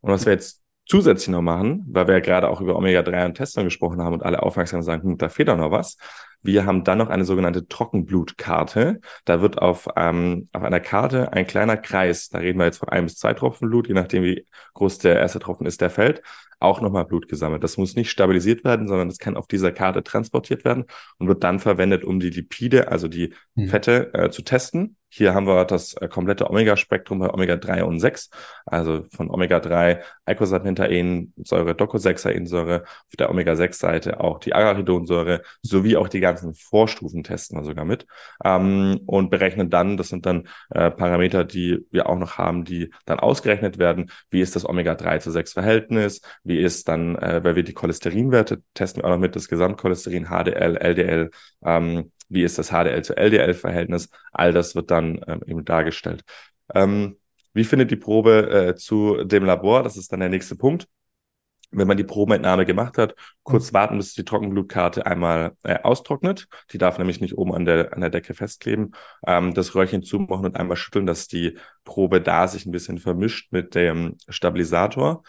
[0.00, 3.34] Und was wir jetzt zusätzlich noch machen, weil wir ja gerade auch über Omega-3 und
[3.34, 5.96] Testosteron gesprochen haben und alle aufmerksam sagen, hm, da fehlt doch noch was.
[6.42, 9.00] Wir haben dann noch eine sogenannte Trockenblutkarte.
[9.24, 12.88] Da wird auf, ähm, auf einer Karte ein kleiner Kreis, da reden wir jetzt von
[12.88, 16.22] ein bis zwei Tropfen Blut, je nachdem wie groß der erste Tropfen ist, der fällt,
[16.58, 17.62] auch nochmal Blut gesammelt.
[17.62, 20.84] Das muss nicht stabilisiert werden, sondern das kann auf dieser Karte transportiert werden
[21.18, 23.68] und wird dann verwendet, um die Lipide, also die Mhm.
[23.68, 24.96] Fette, äh, zu testen.
[25.08, 28.28] Hier haben wir das äh, komplette Omega-Spektrum bei Omega-3 und 6,
[28.66, 36.54] also von Omega-3 Eicosapentaensäure, Docosahexaensäure, auf der Omega-6-Seite auch die Arachidonsäure, sowie auch die ganzen
[36.54, 38.06] Vorstufen testen wir sogar mit.
[38.44, 42.92] Ähm, und berechnen dann, das sind dann äh, Parameter, die wir auch noch haben, die
[43.06, 47.56] dann ausgerechnet werden, wie ist das Omega-3 zu 6 Verhältnis, wie ist dann, äh, weil
[47.56, 51.30] wir die Cholesterinwerte testen wir auch noch mit, das Gesamtcholesterin, HDL, LDL,
[51.64, 56.24] ähm, wie ist das HDL zu LDL-Verhältnis, all das wird dann ähm, eben dargestellt.
[56.74, 57.16] Ähm,
[57.52, 59.82] wie findet die Probe äh, zu dem Labor?
[59.82, 60.86] Das ist dann der nächste Punkt.
[61.72, 66.46] Wenn man die Probenentnahme gemacht hat, kurz warten, bis die Trockenblutkarte einmal äh, austrocknet.
[66.72, 68.92] Die darf nämlich nicht oben an der, an der Decke festkleben.
[69.26, 73.52] Ähm, das Röhrchen zumachen und einmal schütteln, dass die Probe da sich ein bisschen vermischt
[73.52, 75.24] mit dem Stabilisator.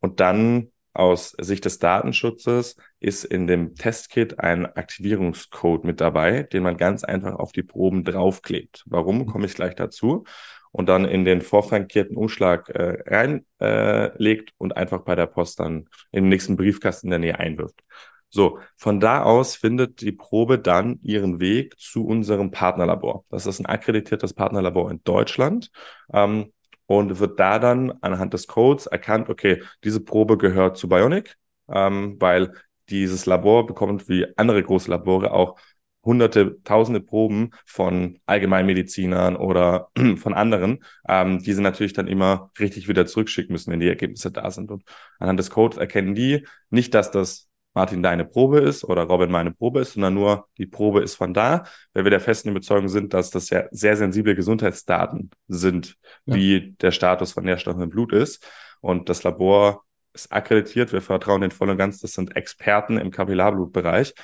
[0.00, 6.62] Und dann aus Sicht des Datenschutzes ist in dem Testkit ein Aktivierungscode mit dabei, den
[6.62, 8.84] man ganz einfach auf die Proben draufklebt.
[8.86, 10.24] Warum, komme ich gleich dazu.
[10.72, 15.88] Und dann in den vorfrankierten Umschlag äh, reinlegt äh, und einfach bei der Post dann
[16.12, 17.82] im nächsten Briefkasten in der Nähe einwirft.
[18.28, 23.24] So, von da aus findet die Probe dann ihren Weg zu unserem Partnerlabor.
[23.30, 25.72] Das ist ein akkreditiertes Partnerlabor in Deutschland.
[26.12, 26.52] Ähm,
[26.90, 31.36] und wird da dann anhand des Codes erkannt, okay, diese Probe gehört zu Bionic,
[31.68, 32.52] ähm, weil
[32.88, 35.56] dieses Labor bekommt wie andere große Labore auch
[36.02, 42.88] hunderte, tausende Proben von Allgemeinmedizinern oder von anderen, ähm, die sie natürlich dann immer richtig
[42.88, 44.72] wieder zurückschicken müssen, wenn die Ergebnisse da sind.
[44.72, 44.82] Und
[45.20, 49.52] anhand des Codes erkennen die nicht, dass das Martin deine Probe ist oder Robin meine
[49.52, 53.14] Probe ist, sondern nur die Probe ist von da, weil wir der festen Überzeugung sind,
[53.14, 56.34] dass das ja sehr sensible Gesundheitsdaten sind, ja.
[56.34, 58.44] wie der Status von Nährstoffen im Blut ist.
[58.80, 63.10] Und das Labor ist akkreditiert, wir vertrauen den voll und ganz, das sind Experten im
[63.12, 64.14] Kapillarblutbereich.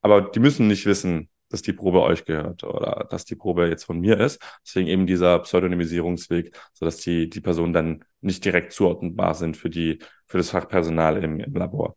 [0.00, 3.84] Aber die müssen nicht wissen, dass die Probe euch gehört oder dass die Probe jetzt
[3.84, 4.40] von mir ist.
[4.64, 9.98] Deswegen eben dieser Pseudonymisierungsweg, sodass die, die Personen dann nicht direkt zuordnenbar sind für die,
[10.26, 11.96] für das Fachpersonal im, im Labor.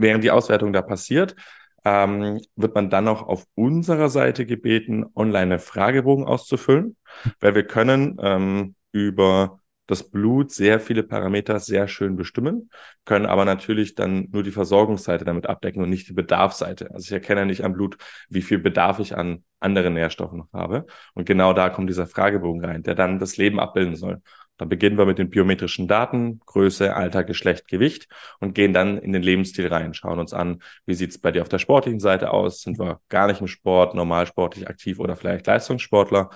[0.00, 1.36] Während die Auswertung da passiert,
[1.84, 6.96] ähm, wird man dann noch auf unserer Seite gebeten, online einen Fragebogen auszufüllen,
[7.38, 12.70] weil wir können ähm, über das Blut sehr viele Parameter sehr schön bestimmen,
[13.04, 16.92] können aber natürlich dann nur die Versorgungsseite damit abdecken und nicht die Bedarfsseite.
[16.92, 20.86] Also ich erkenne nicht am Blut, wie viel Bedarf ich an anderen Nährstoffen noch habe.
[21.14, 24.22] Und genau da kommt dieser Fragebogen rein, der dann das Leben abbilden soll.
[24.60, 28.08] Dann beginnen wir mit den biometrischen Daten, Größe, Alter, Geschlecht, Gewicht
[28.40, 31.40] und gehen dann in den Lebensstil rein, schauen uns an, wie sieht es bei dir
[31.40, 32.60] auf der sportlichen Seite aus?
[32.60, 36.28] Sind wir gar nicht im Sport, normal sportlich aktiv oder vielleicht Leistungssportler?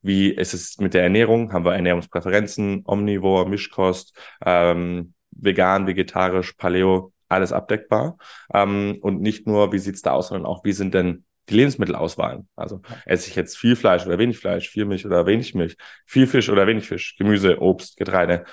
[0.00, 1.52] Wie ist es mit der Ernährung?
[1.52, 4.16] Haben wir Ernährungspräferenzen, Omnivore, Mischkost,
[4.46, 8.16] ähm, vegan, vegetarisch, Paleo, alles abdeckbar.
[8.54, 12.44] Ähm, und nicht nur, wie sieht's da aus, sondern auch, wie sind denn die Lebensmittelauswahl.
[12.56, 15.76] Also esse ich jetzt viel Fleisch oder wenig Fleisch, viel Milch oder wenig Milch,
[16.06, 18.44] viel Fisch oder wenig Fisch, Gemüse, Obst, Getreide.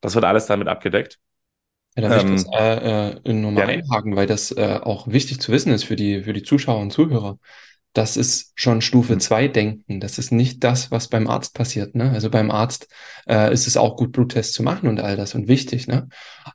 [0.00, 1.18] Das wird alles damit abgedeckt.
[1.96, 3.66] Ja, da ähm, ich das äh, äh, nur mal ja.
[3.66, 6.92] einhaken, weil das äh, auch wichtig zu wissen ist für die, für die Zuschauer und
[6.92, 7.38] Zuhörer
[7.98, 9.52] das ist schon Stufe 2 hm.
[9.52, 9.98] Denken.
[9.98, 11.96] Das ist nicht das, was beim Arzt passiert.
[11.96, 12.12] Ne?
[12.12, 12.86] Also beim Arzt
[13.28, 15.88] äh, ist es auch gut, Bluttests zu machen und all das und wichtig.
[15.88, 16.08] Ne?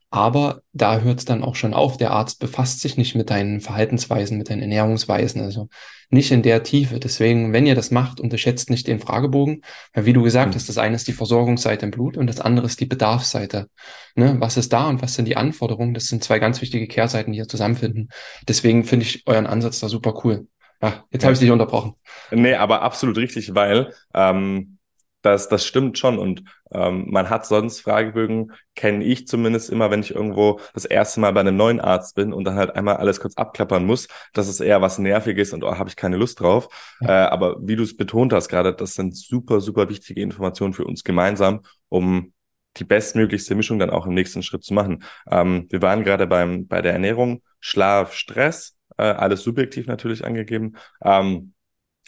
[0.09, 1.97] Aber da hört es dann auch schon auf.
[1.97, 5.41] Der Arzt befasst sich nicht mit deinen Verhaltensweisen, mit deinen Ernährungsweisen.
[5.41, 5.67] Also
[6.09, 6.97] nicht in der Tiefe.
[6.99, 9.63] Deswegen, wenn ihr das macht, unterschätzt nicht den Fragebogen.
[9.93, 10.55] Weil wie du gesagt mhm.
[10.55, 13.67] hast, das eine ist die Versorgungsseite im Blut und das andere ist die Bedarfsseite.
[14.15, 14.37] Ne?
[14.39, 15.93] Was ist da und was sind die Anforderungen?
[15.93, 18.07] Das sind zwei ganz wichtige Kehrseiten, die hier zusammenfinden.
[18.47, 20.47] Deswegen finde ich euren Ansatz da super cool.
[20.83, 21.95] Ah, jetzt habe ich dich unterbrochen.
[22.31, 24.79] Nee, aber absolut richtig, weil ähm,
[25.21, 26.19] das, das stimmt schon.
[26.19, 26.43] Und
[26.73, 31.31] ähm, man hat sonst Fragebögen, kenne ich zumindest immer, wenn ich irgendwo das erste Mal
[31.31, 34.09] bei einem neuen Arzt bin und dann halt einmal alles kurz abklappern muss.
[34.33, 36.67] Das ist eher was Nerviges und oh, habe ich keine Lust drauf.
[36.99, 37.27] Ja.
[37.27, 40.83] Äh, aber wie du es betont hast gerade, das sind super, super wichtige Informationen für
[40.83, 42.33] uns gemeinsam, um
[42.75, 45.05] die bestmöglichste Mischung dann auch im nächsten Schritt zu machen.
[45.31, 50.73] Ähm, wir waren gerade beim bei der Ernährung, Schlaf, Stress äh, alles subjektiv natürlich angegeben.
[51.03, 51.53] Ähm,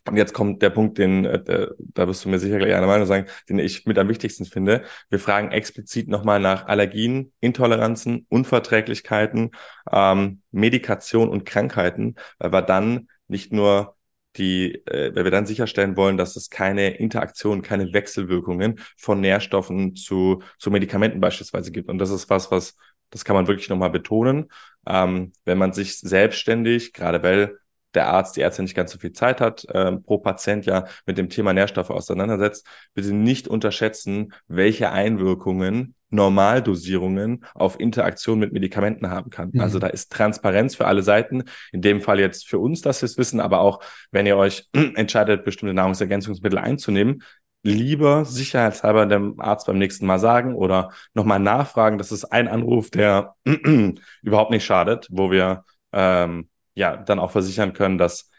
[0.08, 3.08] und jetzt kommt der Punkt, den, äh, da wirst du mir sicher gleich eine Meinung
[3.08, 4.84] sagen, den ich mit am wichtigsten finde.
[5.10, 9.52] Wir fragen explizit nochmal nach Allergien, Intoleranzen, Unverträglichkeiten,
[9.92, 13.96] ähm, Medikation und Krankheiten, weil wir dann nicht nur
[14.38, 19.96] die, äh, weil wir dann sicherstellen wollen, dass es keine Interaktion, keine Wechselwirkungen von Nährstoffen
[19.96, 21.90] zu, zu Medikamenten beispielsweise gibt.
[21.90, 22.76] Und das ist was, was
[23.16, 24.52] das kann man wirklich nochmal betonen.
[24.86, 27.60] Ähm, wenn man sich selbstständig, gerade weil
[27.94, 31.18] der Arzt, die Ärztin nicht ganz so viel Zeit hat, äh, pro Patient ja mit
[31.18, 39.30] dem Thema Nährstoffe auseinandersetzt, bitte nicht unterschätzen, welche Einwirkungen Normaldosierungen auf Interaktion mit Medikamenten haben
[39.30, 39.52] kann.
[39.54, 39.62] Mhm.
[39.62, 41.44] Also da ist Transparenz für alle Seiten.
[41.72, 43.80] In dem Fall jetzt für uns, dass wir es wissen, aber auch
[44.12, 47.24] wenn ihr euch entscheidet, bestimmte Nahrungsergänzungsmittel einzunehmen,
[47.66, 51.98] lieber sicherheitshalber dem Arzt beim nächsten Mal sagen oder nochmal nachfragen.
[51.98, 53.36] Das ist ein Anruf, der
[54.22, 58.30] überhaupt nicht schadet, wo wir ähm, ja dann auch versichern können, dass,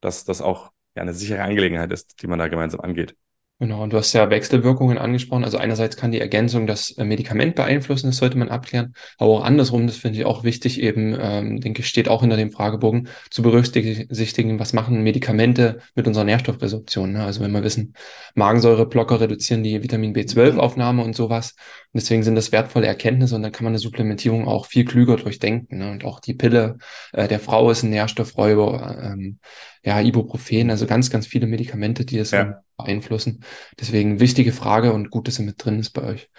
[0.00, 3.16] dass das auch ja, eine sichere Angelegenheit ist, die man da gemeinsam angeht.
[3.62, 5.44] Genau, und du hast ja Wechselwirkungen angesprochen.
[5.44, 8.92] Also einerseits kann die Ergänzung das äh, Medikament beeinflussen, das sollte man abklären.
[9.18, 12.36] Aber auch andersrum, das finde ich auch wichtig, eben, ähm, denke ich, steht auch hinter
[12.36, 17.12] dem Fragebogen, zu berücksichtigen, was machen Medikamente mit unserer Nährstoffresorption.
[17.12, 17.24] Ne?
[17.24, 17.94] Also wenn wir wissen,
[18.34, 21.54] Magensäureblocker reduzieren die Vitamin B12-Aufnahme und sowas.
[21.92, 25.18] Und deswegen sind das wertvolle Erkenntnisse und dann kann man eine Supplementierung auch viel klüger
[25.18, 25.78] durchdenken.
[25.78, 25.92] Ne?
[25.92, 26.78] Und auch die Pille
[27.12, 29.38] äh, der Frau ist ein Nährstoffräuber, ähm,
[29.84, 33.44] ja, Ibuprofen, also ganz, ganz viele Medikamente, die das ja beeinflussen.
[33.78, 36.30] Deswegen wichtige Frage und gut, dass er mit drin ist bei euch.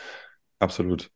[0.59, 1.11] Absolut.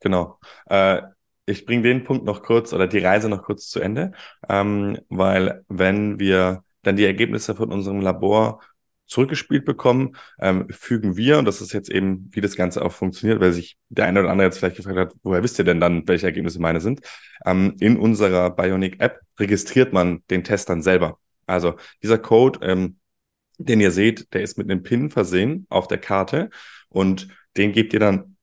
[0.00, 0.38] Genau.
[0.66, 1.02] Äh,
[1.46, 4.12] ich bringe den Punkt noch kurz oder die Reise noch kurz zu Ende,
[4.48, 8.60] ähm, weil wenn wir dann die Ergebnisse von unserem Labor
[9.06, 13.40] zurückgespielt bekommen, ähm, fügen wir, und das ist jetzt eben, wie das Ganze auch funktioniert,
[13.40, 16.06] weil sich der eine oder andere jetzt vielleicht gefragt hat, woher wisst ihr denn dann,
[16.06, 17.00] welche Ergebnisse meine sind?
[17.46, 21.18] Ähm, in unserer Bionic-App registriert man den Test dann selber.
[21.48, 22.98] Also dieser Code ähm,
[23.58, 26.50] den ihr seht, der ist mit einem Pin versehen auf der Karte
[26.88, 28.36] und den gebt ihr dann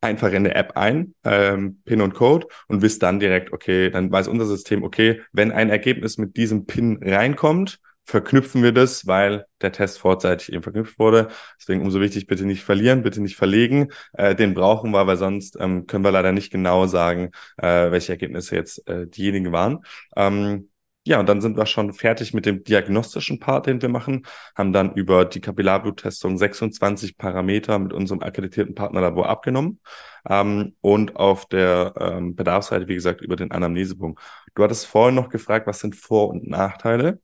[0.00, 4.10] einfach in der App ein, ähm, Pin und Code und wisst dann direkt, okay, dann
[4.10, 9.46] weiß unser System, okay, wenn ein Ergebnis mit diesem Pin reinkommt, verknüpfen wir das, weil
[9.62, 11.28] der Test vorzeitig eben verknüpft wurde.
[11.58, 13.88] Deswegen umso wichtig, bitte nicht verlieren, bitte nicht verlegen.
[14.12, 18.12] Äh, den brauchen wir, weil sonst ähm, können wir leider nicht genau sagen, äh, welche
[18.12, 19.86] Ergebnisse jetzt äh, diejenigen waren.
[20.16, 20.68] Ähm,
[21.06, 24.72] ja, und dann sind wir schon fertig mit dem diagnostischen Part, den wir machen, haben
[24.72, 29.80] dann über die Kapillarbluttestung 26 Parameter mit unserem akkreditierten Partnerlabor abgenommen
[30.28, 34.20] ähm, und auf der ähm, Bedarfsseite, wie gesagt, über den Anamnesepunkt.
[34.54, 37.20] Du hattest vorhin noch gefragt, was sind Vor- und Nachteile?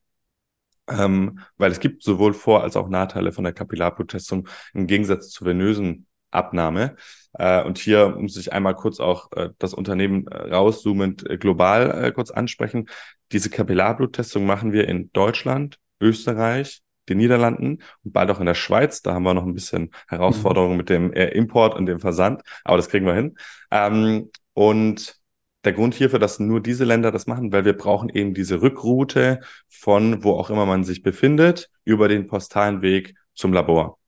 [0.88, 5.47] Ähm, weil es gibt sowohl Vor- als auch Nachteile von der Kapillarbluttestung im Gegensatz zur
[5.47, 6.97] venösen Abnahme.
[7.33, 12.05] Äh, und hier muss ich einmal kurz auch äh, das Unternehmen äh, rauszoomend äh, global
[12.05, 12.88] äh, kurz ansprechen.
[13.33, 19.03] Diese Kapillarbluttestung machen wir in Deutschland, Österreich, den Niederlanden und bald auch in der Schweiz.
[19.03, 20.79] Da haben wir noch ein bisschen Herausforderungen mhm.
[20.79, 23.37] mit dem äh, Import und dem Versand, aber das kriegen wir hin.
[23.71, 25.21] Ähm, und
[25.64, 29.40] der Grund hierfür, dass nur diese Länder das machen, weil wir brauchen eben diese Rückroute
[29.69, 33.99] von wo auch immer man sich befindet, über den postalen Weg zum Labor.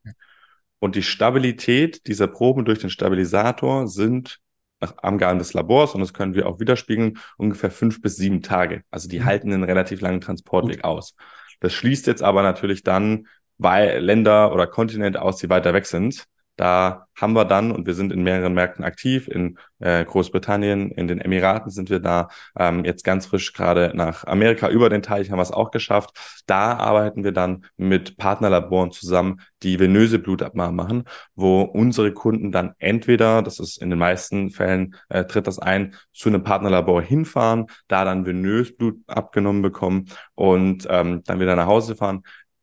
[0.83, 4.41] Und die Stabilität dieser Proben durch den Stabilisator sind
[4.81, 8.83] nach Angaben des Labors, und das können wir auch widerspiegeln, ungefähr fünf bis sieben Tage.
[8.91, 9.25] Also die mhm.
[9.27, 10.85] halten einen relativ langen Transportweg Gut.
[10.85, 11.15] aus.
[11.61, 16.25] Das schließt jetzt aber natürlich dann weil Länder oder Kontinente aus, die weiter weg sind.
[16.57, 21.09] Da haben wir dann, und wir sind in mehreren Märkten aktiv, in äh, Großbritannien, in
[21.09, 25.31] den Emiraten sind wir da, ähm, jetzt ganz frisch gerade nach Amerika über den Teich
[25.31, 26.43] haben wir es auch geschafft.
[26.47, 32.75] Da arbeiten wir dann mit Partnerlaboren zusammen, die venöse Blutabnahme machen, wo unsere Kunden dann
[32.79, 37.67] entweder, das ist in den meisten Fällen, äh, tritt das ein, zu einem Partnerlabor hinfahren,
[37.89, 42.23] da dann venös Blut abgenommen bekommen und ähm, dann wieder nach Hause fahren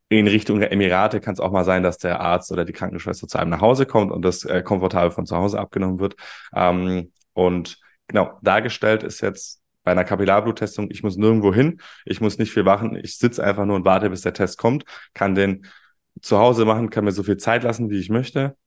[0.10, 3.28] in Richtung der Emirate kann es auch mal sein, dass der Arzt oder die Krankenschwester
[3.28, 6.15] zu einem nach Hause kommt und das äh, komfortabel von zu Hause abgenommen wird.
[6.54, 12.38] Ähm, und genau, dargestellt ist jetzt bei einer Kapillarbluttestung, ich muss nirgendwo hin, ich muss
[12.39, 15.65] nicht viel machen, ich sitze einfach nur und warte, bis der Test kommt, kann den
[16.22, 18.58] zu Hause machen, kann mir so viel Zeit lassen, wie ich möchte.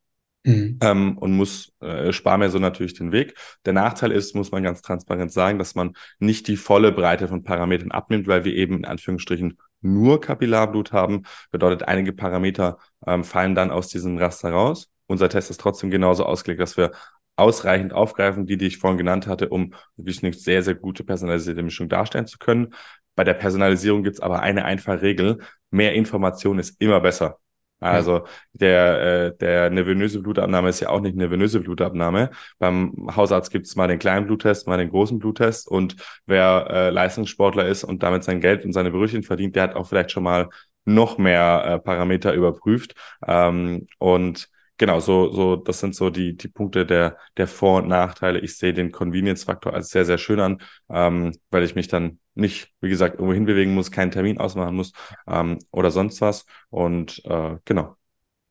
[0.44, 0.78] Mhm.
[0.80, 3.34] Ähm, und muss äh, spare mir so natürlich den Weg.
[3.64, 7.44] Der Nachteil ist, muss man ganz transparent sagen, dass man nicht die volle Breite von
[7.44, 13.54] Parametern abnimmt, weil wir eben in Anführungsstrichen nur Kapillarblut haben, bedeutet, einige Parameter ähm, fallen
[13.54, 14.90] dann aus diesem Raster raus.
[15.06, 16.92] Unser Test ist trotzdem genauso ausgelegt, dass wir
[17.36, 21.62] ausreichend aufgreifen, die, die ich vorhin genannt hatte, um wirklich eine sehr, sehr gute personalisierte
[21.62, 22.74] Mischung darstellen zu können.
[23.14, 25.38] Bei der Personalisierung gibt es aber eine einfache Regel.
[25.70, 27.38] Mehr Information ist immer besser.
[27.82, 29.86] Also der, äh, der eine
[30.20, 32.30] Blutabnahme ist ja auch nicht eine Blutabnahme.
[32.58, 36.90] Beim Hausarzt gibt es mal den kleinen Bluttest, mal den großen Bluttest und wer äh,
[36.90, 40.22] Leistungssportler ist und damit sein Geld und seine Brötchen verdient, der hat auch vielleicht schon
[40.22, 40.48] mal
[40.84, 42.94] noch mehr äh, Parameter überprüft.
[43.26, 47.88] Ähm, und genau, so, so, das sind so die, die Punkte der, der Vor- und
[47.88, 48.40] Nachteile.
[48.40, 52.68] Ich sehe den Convenience-Faktor als sehr, sehr schön an, ähm, weil ich mich dann nicht,
[52.80, 54.92] wie gesagt, irgendwo hinbewegen muss, keinen Termin ausmachen muss
[55.26, 56.46] ähm, oder sonst was.
[56.70, 57.96] Und äh, genau.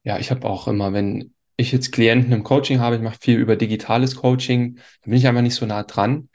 [0.03, 3.37] Ja, ich habe auch immer, wenn ich jetzt Klienten im Coaching habe, ich mache viel
[3.37, 6.29] über digitales Coaching, da bin ich einfach nicht so nah dran.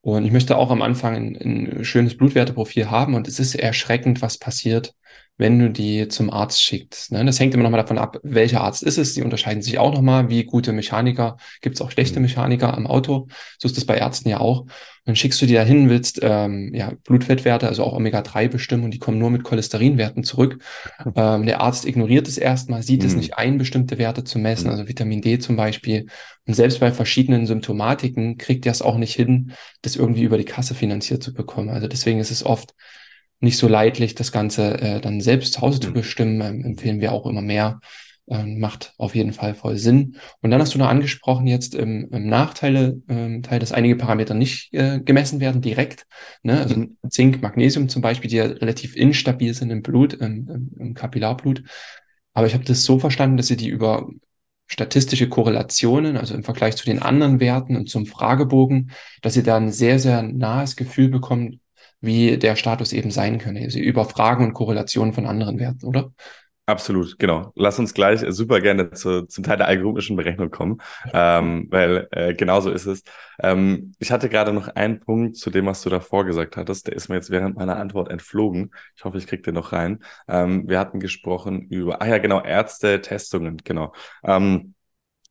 [0.00, 4.22] Und ich möchte auch am Anfang ein, ein schönes Blutwerteprofil haben und es ist erschreckend,
[4.22, 4.94] was passiert,
[5.38, 7.12] wenn du die zum Arzt schickst.
[7.12, 7.24] Ne?
[7.24, 9.14] Das hängt immer nochmal davon ab, welcher Arzt ist es.
[9.14, 11.36] Die unterscheiden sich auch nochmal, wie gute Mechaniker.
[11.62, 12.26] Gibt es auch schlechte mhm.
[12.26, 13.28] Mechaniker am Auto.
[13.58, 14.66] So ist das bei Ärzten ja auch.
[15.04, 18.98] dann schickst du die dahin, willst ähm, ja, Blutfettwerte, also auch Omega-3 bestimmen und die
[18.98, 20.58] kommen nur mit Cholesterinwerten zurück.
[21.16, 23.06] Ähm, der Arzt ignoriert es erstmal, sieht mhm.
[23.06, 24.72] es nicht ein, bestimmte Werte zu messen, mhm.
[24.72, 26.06] also Vitamin D zum Beispiel.
[26.46, 30.44] Und selbst bei verschiedenen Symptomatiken kriegt er es auch nicht hin, das irgendwie über die
[30.44, 31.70] Kasse finanziert zu bekommen.
[31.70, 32.74] Also deswegen ist es oft
[33.40, 35.94] nicht so leidlich, das Ganze äh, dann selbst zu Hause zu mhm.
[35.94, 37.80] bestimmen, ähm, empfehlen wir auch immer mehr.
[38.30, 40.16] Ähm, macht auf jeden Fall voll Sinn.
[40.42, 44.34] Und dann hast du noch angesprochen jetzt im, im Nachteile, ähm, Teil, dass einige Parameter
[44.34, 46.06] nicht äh, gemessen werden direkt.
[46.42, 46.60] Ne?
[46.60, 46.98] Also mhm.
[47.08, 51.62] Zink, Magnesium zum Beispiel, die ja relativ instabil sind im Blut, im, im, Kapillarblut.
[52.34, 54.10] Aber ich habe das so verstanden, dass sie die über
[54.66, 58.90] statistische Korrelationen, also im Vergleich zu den anderen Werten und zum Fragebogen,
[59.22, 61.60] dass ihr da ein sehr, sehr nahes Gefühl bekommt,
[62.00, 63.60] wie der Status eben sein könne.
[63.60, 66.12] Also über Fragen und Korrelationen von anderen Werten, oder?
[66.68, 67.50] Absolut, genau.
[67.54, 70.82] Lass uns gleich super gerne zu, zum Teil der algorithmischen Berechnung kommen,
[71.14, 73.04] ähm, weil äh, genauso ist es.
[73.40, 76.86] Ähm, ich hatte gerade noch einen Punkt zu dem, was du davor gesagt hattest.
[76.86, 78.72] Der ist mir jetzt während meiner Antwort entflogen.
[78.94, 80.00] Ich hoffe, ich krieg den noch rein.
[80.28, 83.94] Ähm, wir hatten gesprochen über, ah ja, genau, Ärzte, Testungen, genau.
[84.22, 84.74] Ähm,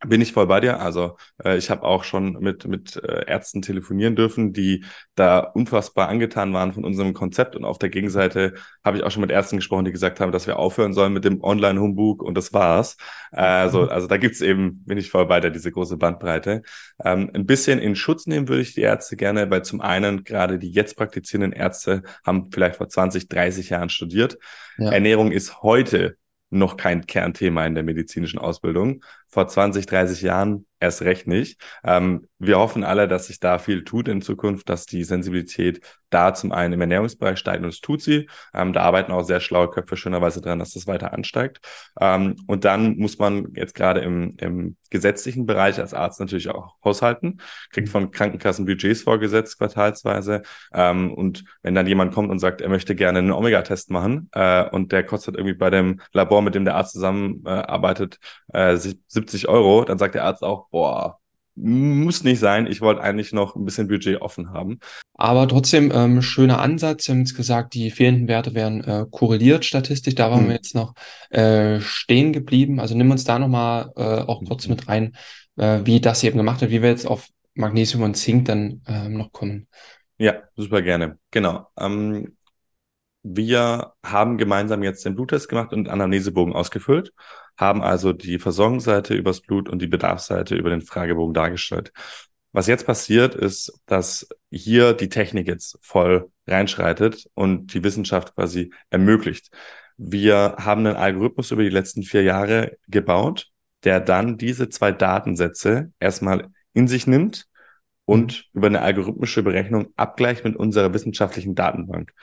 [0.06, 0.80] bin ich voll bei dir.
[0.80, 6.08] Also äh, ich habe auch schon mit, mit äh, Ärzten telefonieren dürfen, die da unfassbar
[6.08, 7.56] angetan waren von unserem Konzept.
[7.56, 10.46] Und auf der Gegenseite habe ich auch schon mit Ärzten gesprochen, die gesagt haben, dass
[10.46, 12.98] wir aufhören sollen mit dem Online-Humbug und das war's.
[13.32, 16.62] Äh, also, also da gibt's eben, bin ich voll bei dir, diese große Bandbreite.
[17.04, 20.60] Ähm, ein bisschen in Schutz nehmen würde ich die Ärzte gerne, weil zum einen gerade
[20.60, 24.38] die jetzt praktizierenden Ärzte haben vielleicht vor 20, 30 Jahren studiert.
[24.78, 24.92] Ja.
[24.92, 26.18] Ernährung ist heute
[26.50, 29.04] noch kein Kernthema in der medizinischen Ausbildung.
[29.28, 31.62] Vor 20, 30 Jahren erst recht nicht.
[31.84, 36.34] Ähm, wir hoffen alle, dass sich da viel tut in Zukunft, dass die Sensibilität da
[36.34, 38.30] zum einen im Ernährungsbereich steigt und es tut sie.
[38.54, 41.60] Ähm, da arbeiten auch sehr schlaue Köpfe schönerweise dran, dass das weiter ansteigt.
[42.00, 46.76] Ähm, und dann muss man jetzt gerade im, im gesetzlichen Bereich als Arzt natürlich auch
[46.84, 50.44] haushalten, kriegt von Krankenkassen Budgets vorgesetzt quartalsweise.
[50.74, 54.70] Ähm, und wenn dann jemand kommt und sagt, er möchte gerne einen Omega-Test machen äh,
[54.70, 58.20] und der kostet irgendwie bei dem Labor, mit dem der Arzt zusammenarbeitet,
[58.54, 61.20] äh, 70 Euro, dann sagt der Arzt auch, boah,
[61.58, 62.68] muss nicht sein.
[62.68, 64.80] Ich wollte eigentlich noch ein bisschen Budget offen haben.
[65.16, 67.06] Aber trotzdem ähm, schöner Ansatz.
[67.06, 70.16] Sie haben jetzt gesagt, die fehlenden Werte werden äh, korreliert statistisch.
[70.16, 70.48] Da waren hm.
[70.50, 70.94] wir jetzt noch
[71.32, 72.80] äh, stehen geblieben.
[72.80, 74.72] Also nimm uns da nochmal äh, auch kurz hm.
[74.72, 75.16] mit rein,
[75.56, 79.18] äh, wie das eben gemacht hat, wie wir jetzt auf Magnesium und Zink dann ähm,
[79.18, 79.68] noch kommen.
[80.20, 81.18] Ja, super gerne.
[81.32, 81.68] Genau.
[81.78, 82.37] Ähm,
[83.36, 87.14] wir haben gemeinsam jetzt den Bluttest gemacht und Anamnesebogen ausgefüllt,
[87.58, 91.92] haben also die Versorgungsseite übers Blut und die Bedarfsseite über den Fragebogen dargestellt.
[92.54, 98.72] Was jetzt passiert, ist, dass hier die Technik jetzt voll reinschreitet und die Wissenschaft quasi
[98.90, 99.52] ermöglicht.
[99.98, 103.50] Wir haben einen Algorithmus über die letzten vier Jahre gebaut,
[103.84, 107.48] der dann diese zwei Datensätze erstmal in sich nimmt
[108.06, 108.58] und mhm.
[108.60, 112.14] über eine algorithmische Berechnung abgleicht mit unserer wissenschaftlichen Datenbank.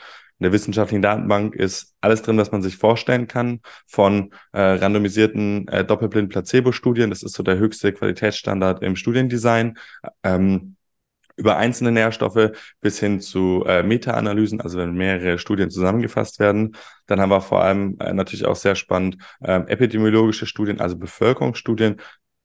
[0.40, 5.68] In der wissenschaftlichen Datenbank ist alles drin, was man sich vorstellen kann, von äh, randomisierten
[5.68, 9.78] äh, Doppelblind-Placebo-Studien, das ist so der höchste Qualitätsstandard im Studiendesign,
[10.24, 10.76] ähm,
[11.36, 16.76] über einzelne Nährstoffe bis hin zu äh, Meta-Analysen, also wenn mehrere Studien zusammengefasst werden.
[17.06, 22.00] Dann haben wir vor allem äh, natürlich auch sehr spannend äh, epidemiologische Studien, also Bevölkerungsstudien.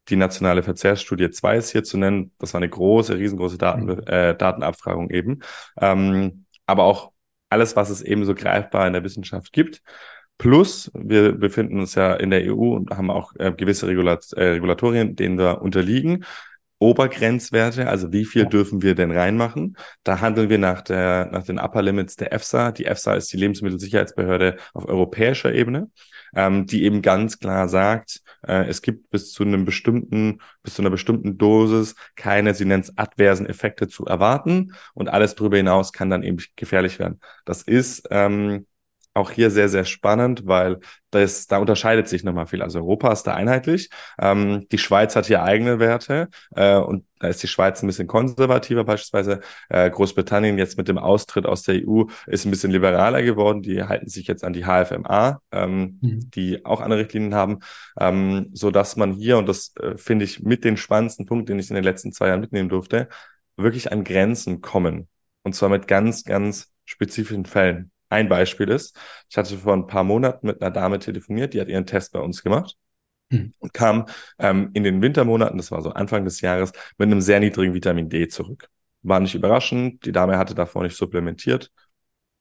[0.10, 2.32] Die nationale Verzehrsstudie 2 ist hier zu nennen.
[2.40, 4.02] Das war eine große, riesengroße Daten, mhm.
[4.08, 5.42] äh, Datenabfragung eben.
[5.80, 7.12] Ähm, aber auch
[7.50, 9.82] alles, was es eben so greifbar in der Wissenschaft gibt.
[10.38, 14.52] Plus, wir befinden uns ja in der EU und haben auch äh, gewisse Regulat äh,
[14.52, 16.24] Regulatorien, denen wir unterliegen.
[16.80, 18.50] Obergrenzwerte, also wie viel ja.
[18.50, 19.76] dürfen wir denn reinmachen?
[20.04, 22.72] Da handeln wir nach, der, nach den Upper Limits der EFSA.
[22.72, 25.92] Die EFSA ist die Lebensmittelsicherheitsbehörde auf europäischer Ebene,
[26.34, 30.82] ähm, die eben ganz klar sagt, äh, es gibt bis zu einem bestimmten, bis zu
[30.82, 35.92] einer bestimmten Dosis keine, sie nennt es adversen Effekte zu erwarten und alles darüber hinaus
[35.92, 37.20] kann dann eben gefährlich werden.
[37.44, 38.66] Das ist ähm,
[39.20, 40.80] auch hier sehr, sehr spannend, weil
[41.12, 42.62] das, da unterscheidet sich nochmal viel.
[42.62, 43.90] Also Europa ist da einheitlich.
[44.20, 48.08] Ähm, die Schweiz hat hier eigene Werte äh, und da ist die Schweiz ein bisschen
[48.08, 49.42] konservativer beispielsweise.
[49.70, 53.62] Äh, Großbritannien jetzt mit dem Austritt aus der EU ist ein bisschen liberaler geworden.
[53.62, 56.30] Die halten sich jetzt an die HFMA, ähm, mhm.
[56.32, 57.60] die auch andere Richtlinien haben,
[58.00, 61.60] ähm, so dass man hier, und das äh, finde ich mit den spannendsten Punkt, den
[61.60, 63.10] ich in den letzten zwei Jahren mitnehmen durfte,
[63.58, 65.10] wirklich an Grenzen kommen.
[65.44, 67.92] Und zwar mit ganz, ganz spezifischen Fällen.
[68.10, 68.98] Ein Beispiel ist,
[69.30, 72.20] ich hatte vor ein paar Monaten mit einer Dame telefoniert, die hat ihren Test bei
[72.20, 72.76] uns gemacht
[73.32, 73.54] hm.
[73.60, 74.06] und kam
[74.40, 78.10] ähm, in den Wintermonaten, das war so Anfang des Jahres, mit einem sehr niedrigen Vitamin
[78.10, 78.70] D zurück.
[79.02, 81.72] War nicht überraschend, die Dame hatte davor nicht supplementiert.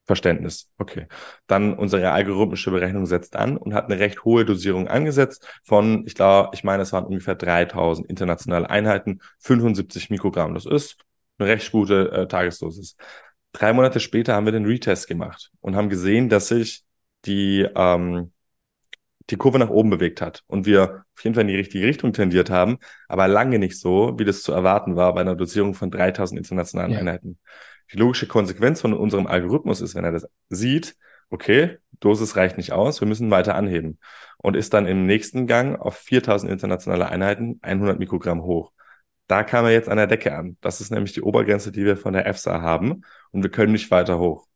[0.09, 0.71] Verständnis.
[0.79, 1.07] Okay.
[1.47, 6.15] Dann unsere algorithmische Berechnung setzt an und hat eine recht hohe Dosierung angesetzt von, ich
[6.15, 10.55] glaube, ich meine, es waren ungefähr 3000 internationale Einheiten, 75 Mikrogramm.
[10.55, 10.97] Das ist
[11.39, 12.97] eine recht gute äh, Tagesdosis.
[13.53, 16.85] Drei Monate später haben wir den Retest gemacht und haben gesehen, dass sich
[17.25, 18.33] die, ähm,
[19.31, 22.13] die Kurve nach oben bewegt hat und wir auf jeden Fall in die richtige Richtung
[22.13, 22.79] tendiert haben,
[23.09, 26.93] aber lange nicht so, wie das zu erwarten war bei einer Dosierung von 3000 internationalen
[26.93, 26.99] ja.
[26.99, 27.39] Einheiten.
[27.93, 30.97] Die logische Konsequenz von unserem Algorithmus ist, wenn er das sieht,
[31.31, 33.99] okay, Dosis reicht nicht aus, wir müssen weiter anheben
[34.39, 38.73] und ist dann im nächsten Gang auf 4000 internationale Einheiten 100 Mikrogramm hoch.
[39.29, 40.57] Da kam er jetzt an der Decke an.
[40.61, 43.91] Das ist nämlich die Obergrenze, die wir von der EFSA haben und wir können nicht
[43.91, 44.49] weiter hoch.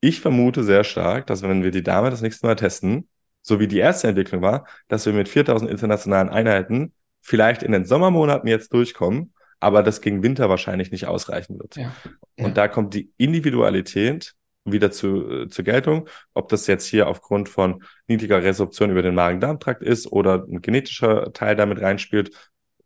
[0.00, 3.08] Ich vermute sehr stark, dass wenn wir die Dame das nächste Mal testen,
[3.40, 6.92] so wie die erste Entwicklung war, dass wir mit 4000 internationalen Einheiten
[7.22, 9.32] vielleicht in den Sommermonaten jetzt durchkommen
[9.62, 11.76] aber das gegen Winter wahrscheinlich nicht ausreichen wird.
[11.76, 11.94] Ja.
[12.36, 12.50] Und ja.
[12.50, 14.34] da kommt die Individualität
[14.64, 19.14] wieder zu, äh, zur Geltung, ob das jetzt hier aufgrund von niedriger Resorption über den
[19.14, 22.32] Magen-Darm-Trakt ist oder ein genetischer Teil damit reinspielt,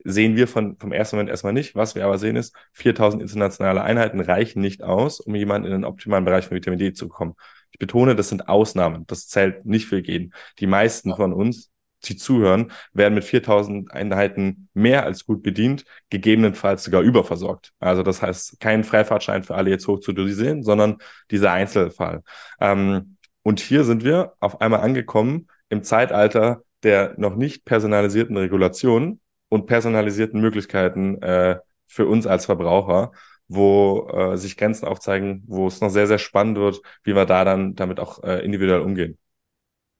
[0.07, 1.75] sehen wir von, vom ersten Moment erstmal nicht.
[1.75, 5.85] Was wir aber sehen ist, 4000 internationale Einheiten reichen nicht aus, um jemanden in den
[5.85, 7.35] optimalen Bereich von Vitamin D zu kommen.
[7.73, 9.07] Ich betone, das sind Ausnahmen.
[9.07, 10.33] Das zählt nicht für jeden.
[10.59, 11.71] Die meisten von uns
[12.05, 17.73] die zuhören, werden mit 4000 Einheiten mehr als gut bedient, gegebenenfalls sogar überversorgt.
[17.81, 20.99] Also das heißt, kein Freifahrtschein für alle jetzt hoch zu dosieren, sondern
[21.31, 22.23] dieser Einzelfall.
[22.61, 29.21] Ähm, und hier sind wir auf einmal angekommen im Zeitalter der noch nicht personalisierten Regulationen
[29.49, 33.13] und personalisierten Möglichkeiten äh, für uns als Verbraucher,
[33.49, 37.45] wo äh, sich Grenzen aufzeigen, wo es noch sehr, sehr spannend wird, wie wir da
[37.45, 39.19] dann damit auch äh, individuell umgehen.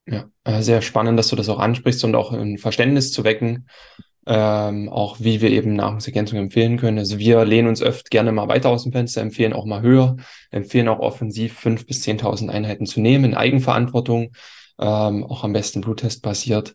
[0.07, 3.69] Ja, äh, sehr spannend, dass du das auch ansprichst und auch ein Verständnis zu wecken,
[4.27, 6.99] ähm, auch wie wir eben Nahrungsergänzung empfehlen können.
[6.99, 10.17] Also wir lehnen uns oft gerne mal weiter aus dem Fenster, empfehlen auch mal höher,
[10.51, 14.33] empfehlen auch offensiv fünf bis zehntausend Einheiten zu nehmen in Eigenverantwortung,
[14.81, 16.75] ähm, auch am besten Bluttest basiert.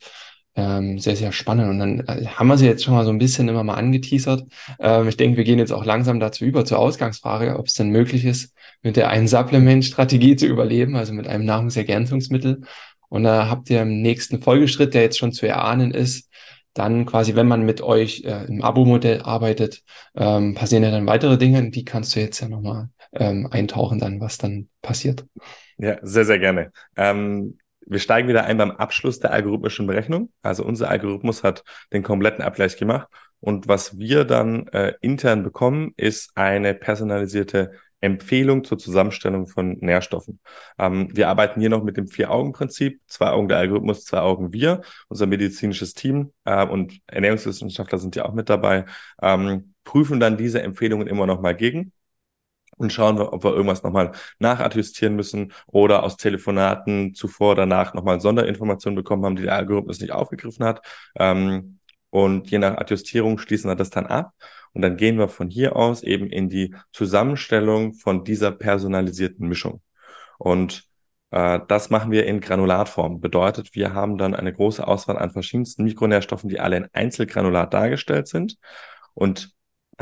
[0.54, 1.70] Ähm, sehr, sehr spannend.
[1.70, 4.44] Und dann äh, haben wir sie jetzt schon mal so ein bisschen immer mal angeteasert.
[4.80, 7.90] Ähm, ich denke, wir gehen jetzt auch langsam dazu über zur Ausgangsfrage, ob es denn
[7.90, 12.62] möglich ist, mit der einen Supplement-Strategie zu überleben, also mit einem Nahrungsergänzungsmittel.
[13.08, 16.30] Und da habt ihr im nächsten Folgeschritt, der jetzt schon zu erahnen ist,
[16.74, 19.84] dann quasi, wenn man mit euch äh, im Abo-Modell arbeitet,
[20.16, 21.70] ähm, passieren ja dann weitere Dinge.
[21.72, 25.26] Die kannst du jetzt ja nochmal ähm, eintauchen, dann, was dann passiert.
[25.78, 26.72] Ja, sehr, sehr gerne.
[26.96, 27.58] Ähm,
[27.92, 30.32] wir steigen wieder ein beim Abschluss der algorithmischen Berechnung.
[30.42, 33.08] Also unser Algorithmus hat den kompletten Abgleich gemacht.
[33.42, 40.40] Und was wir dann äh, intern bekommen, ist eine personalisierte Empfehlung zur Zusammenstellung von Nährstoffen.
[40.80, 43.02] Ähm, wir arbeiten hier noch mit dem Vier-Augen-Prinzip.
[43.08, 48.24] Zwei Augen der Algorithmus, zwei Augen wir, unser medizinisches Team äh, und Ernährungswissenschaftler sind ja
[48.26, 48.86] auch mit dabei,
[49.22, 51.92] ähm, prüfen dann diese Empfehlungen immer noch mal gegen
[52.82, 58.20] und schauen wir, ob wir irgendwas nochmal nachadjustieren müssen oder aus Telefonaten zuvor, danach nochmal
[58.20, 60.82] Sonderinformationen bekommen haben, die der Algorithmus nicht aufgegriffen hat.
[61.18, 61.80] Ähm,
[62.10, 64.34] und je nach Adjustierung schließen wir das dann ab.
[64.74, 69.82] Und dann gehen wir von hier aus eben in die Zusammenstellung von dieser personalisierten Mischung.
[70.38, 70.86] Und
[71.32, 73.22] äh, das machen wir in Granulatform.
[73.22, 78.28] Bedeutet, wir haben dann eine große Auswahl an verschiedensten Mikronährstoffen, die alle in Einzelgranulat dargestellt
[78.28, 78.58] sind.
[79.14, 79.54] Und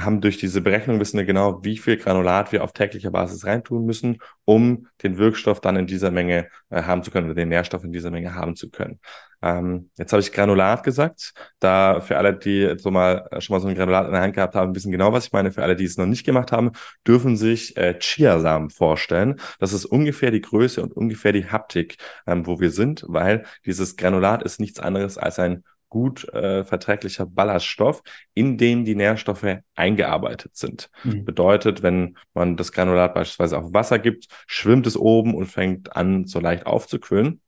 [0.03, 3.85] haben durch diese Berechnung wissen wir genau, wie viel Granulat wir auf täglicher Basis reintun
[3.85, 7.83] müssen, um den Wirkstoff dann in dieser Menge äh, haben zu können oder den Nährstoff
[7.83, 8.99] in dieser Menge haben zu können.
[9.41, 11.33] Ähm, jetzt habe ich Granulat gesagt.
[11.59, 14.35] Da für alle, die so mal äh, schon mal so ein Granulat in der Hand
[14.35, 15.51] gehabt haben, wissen genau, was ich meine.
[15.51, 16.71] Für alle, die es noch nicht gemacht haben,
[17.07, 19.39] dürfen sich äh, Chiasamen vorstellen.
[19.59, 21.97] Das ist ungefähr die Größe und ungefähr die Haptik,
[22.27, 27.25] ähm, wo wir sind, weil dieses Granulat ist nichts anderes als ein gut äh, verträglicher
[27.25, 28.01] Ballaststoff,
[28.33, 30.89] in den die Nährstoffe eingearbeitet sind.
[31.03, 31.25] Mhm.
[31.25, 36.25] Bedeutet, wenn man das Granulat beispielsweise auf Wasser gibt, schwimmt es oben und fängt an,
[36.25, 37.41] so leicht aufzuquillen.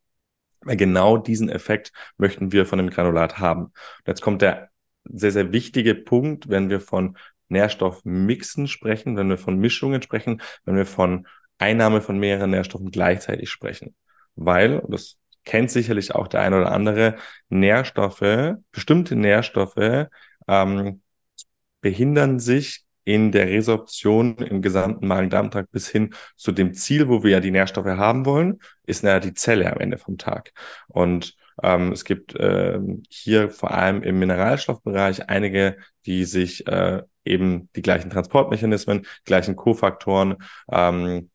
[0.61, 3.65] Weil genau diesen Effekt möchten wir von dem Granulat haben.
[3.65, 4.69] Und jetzt kommt der
[5.05, 7.17] sehr, sehr wichtige Punkt, wenn wir von
[7.49, 11.27] Nährstoffmixen sprechen, wenn wir von Mischungen sprechen, wenn wir von
[11.57, 13.95] Einnahme von mehreren Nährstoffen gleichzeitig sprechen.
[14.35, 17.15] Weil, das kennt sicherlich auch der ein oder andere,
[17.49, 20.07] Nährstoffe, bestimmte Nährstoffe
[20.47, 21.01] ähm,
[21.81, 27.31] behindern sich in der Resorption im gesamten Magen-Darm-Trakt bis hin zu dem Ziel, wo wir
[27.31, 30.51] ja die Nährstoffe haben wollen, ist ja die Zelle am Ende vom Tag.
[30.87, 32.79] Und ähm, es gibt äh,
[33.09, 40.37] hier vor allem im Mineralstoffbereich einige, die sich äh, eben die gleichen Transportmechanismen, gleichen Kofaktoren,
[40.71, 41.29] ähm,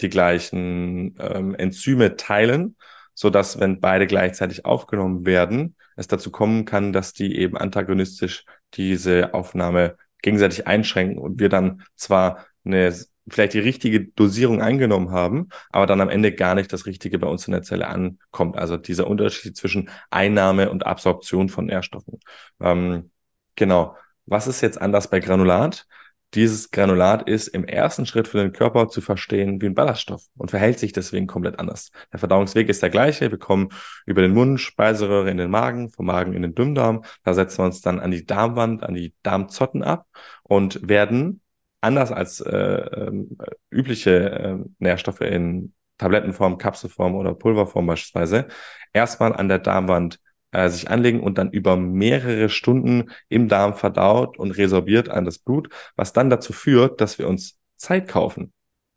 [0.00, 2.76] die gleichen ähm, Enzyme teilen
[3.20, 8.46] so dass wenn beide gleichzeitig aufgenommen werden, es dazu kommen kann, dass die eben antagonistisch
[8.72, 12.94] diese Aufnahme gegenseitig einschränken und wir dann zwar eine
[13.28, 17.26] vielleicht die richtige Dosierung eingenommen haben, aber dann am Ende gar nicht das Richtige bei
[17.26, 18.56] uns in der Zelle ankommt.
[18.56, 22.20] Also dieser Unterschied zwischen Einnahme und Absorption von Nährstoffen.
[22.58, 23.10] Ähm,
[23.54, 23.96] genau.
[24.24, 25.86] Was ist jetzt anders bei Granulat?
[26.34, 30.50] Dieses Granulat ist im ersten Schritt für den Körper zu verstehen wie ein Ballaststoff und
[30.50, 31.90] verhält sich deswegen komplett anders.
[32.12, 33.30] Der Verdauungsweg ist der gleiche.
[33.32, 33.70] Wir kommen
[34.06, 37.02] über den Mund, Speiseröhre in den Magen, vom Magen in den Dünndarm.
[37.24, 40.06] Da setzen wir uns dann an die Darmwand, an die Darmzotten ab
[40.44, 41.40] und werden
[41.80, 43.26] anders als äh, äh,
[43.70, 48.46] übliche äh, Nährstoffe in Tablettenform, Kapselform oder Pulverform beispielsweise
[48.92, 50.20] erstmal an der Darmwand
[50.52, 55.38] äh, sich anlegen und dann über mehrere Stunden im Darm verdaut und resorbiert an das
[55.38, 58.52] Blut, was dann dazu führt, dass wir uns Zeit kaufen.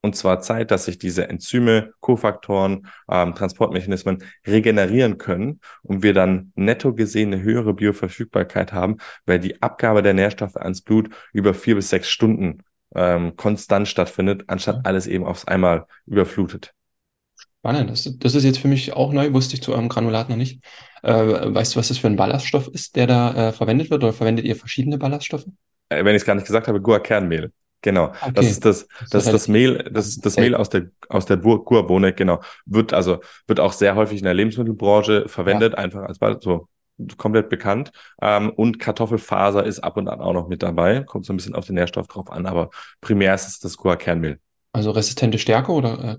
[0.06, 6.52] Und zwar Zeit, dass sich diese Enzyme, Kofaktoren, ähm, Transportmechanismen regenerieren können und wir dann
[6.56, 11.76] netto gesehen eine höhere Bioverfügbarkeit haben, weil die Abgabe der Nährstoffe ans Blut über vier
[11.76, 16.74] bis sechs Stunden ähm, konstant stattfindet, anstatt alles eben aufs einmal überflutet.
[17.64, 17.90] Spannend.
[17.90, 20.62] Das, das ist jetzt für mich auch neu, wusste ich zu eurem Granulat noch nicht.
[21.02, 24.04] Äh, weißt du, was das für ein Ballaststoff ist, der da äh, verwendet wird?
[24.04, 25.46] Oder verwendet ihr verschiedene Ballaststoffe?
[25.88, 27.54] Äh, wenn ich es gar nicht gesagt habe, Guar-Kernmehl.
[27.82, 28.08] Genau.
[28.08, 28.32] Okay.
[28.34, 31.26] Das ist das, das, das ist das Mehl, das ist das Mehl aus der, aus
[31.26, 32.42] der Guarbohne, genau.
[32.66, 35.80] Wird also, wird auch sehr häufig in der Lebensmittelbranche verwendet, ja.
[35.80, 36.68] einfach als so
[37.16, 37.94] komplett bekannt.
[38.22, 41.04] Ähm, und Kartoffelfaser ist ab und an auch noch mit dabei.
[41.04, 44.38] Kommt so ein bisschen auf den Nährstoff drauf an, aber primär ist es das Guar-Kernmehl.
[44.74, 46.18] Also resistente Stärke oder äh,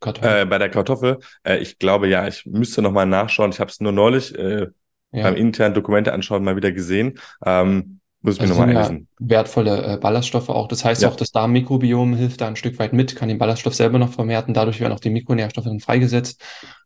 [0.00, 0.42] Kartoffel?
[0.42, 3.50] Äh, bei der Kartoffel, äh, ich glaube ja, ich müsste nochmal nachschauen.
[3.50, 4.68] Ich habe es nur neulich äh,
[5.12, 5.22] ja.
[5.22, 7.18] beim internen Dokumente anschauen mal wieder gesehen.
[7.44, 8.96] Ähm, muss ich mir nochmal einlesen.
[8.96, 10.68] Ja wertvolle äh, Ballaststoffe auch.
[10.68, 11.08] Das heißt ja.
[11.08, 14.54] auch, das Darmmikrobiom hilft da ein Stück weit mit, kann den Ballaststoff selber noch vermehrten.
[14.54, 16.42] Dadurch werden auch die Mikronährstoffe dann freigesetzt.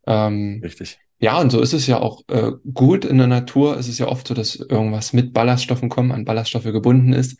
[0.07, 0.99] Ähm, Richtig.
[1.19, 3.77] Ja, und so ist es ja auch äh, gut in der Natur.
[3.77, 7.39] Es ist ja oft so, dass irgendwas mit Ballaststoffen kommen, an Ballaststoffe gebunden ist.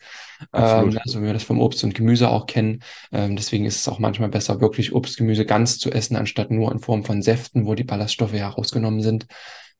[0.54, 2.80] Ähm, also wenn wir das vom Obst und Gemüse auch kennen.
[3.12, 6.72] Ähm, deswegen ist es auch manchmal besser, wirklich Obst, Gemüse ganz zu essen, anstatt nur
[6.72, 9.26] in Form von Säften, wo die Ballaststoffe ja rausgenommen sind.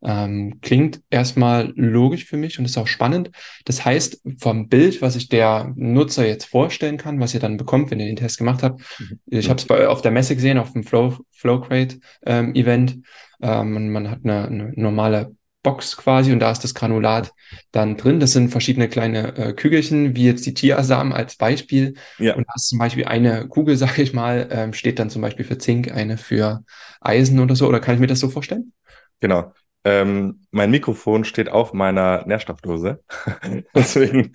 [0.02, 3.30] Ähm, klingt erstmal logisch für mich und ist auch spannend.
[3.64, 7.90] Das heißt, vom Bild, was sich der Nutzer jetzt vorstellen kann, was ihr dann bekommt,
[7.90, 9.18] wenn ihr den Test gemacht habt, mhm.
[9.26, 12.98] ich habe es auf der Messe gesehen, auf dem Flow, Flowcrate ähm, Event.
[13.40, 15.34] Ähm, man hat eine, eine normale
[15.64, 17.32] Box quasi und da ist das Granulat
[17.72, 18.20] dann drin.
[18.20, 21.94] Das sind verschiedene kleine äh, Kügelchen, wie jetzt die Tiasamen als Beispiel.
[22.18, 22.36] Ja.
[22.36, 25.44] Und da ist zum Beispiel eine Kugel, sage ich mal, ähm, steht dann zum Beispiel
[25.44, 26.62] für Zink, eine für
[27.00, 27.66] Eisen oder so.
[27.66, 28.72] Oder kann ich mir das so vorstellen?
[29.20, 29.52] Genau.
[29.84, 33.02] Ähm, mein Mikrofon steht auf meiner Nährstoffdose.
[33.74, 34.32] Deswegen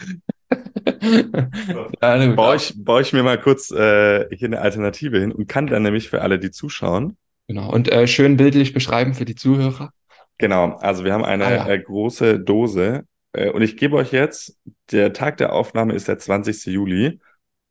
[2.02, 5.68] ja, baue, ich, baue ich mir mal kurz äh, hier eine Alternative hin und kann
[5.68, 7.18] dann nämlich für alle, die zuschauen.
[7.48, 7.72] Genau.
[7.72, 9.92] Und äh, schön bildlich beschreiben für die Zuhörer.
[10.38, 10.76] Genau.
[10.78, 11.68] Also wir haben eine ah, ja.
[11.68, 14.58] äh, große Dose äh, und ich gebe euch jetzt,
[14.92, 16.66] der Tag der Aufnahme ist der 20.
[16.68, 17.20] Juli.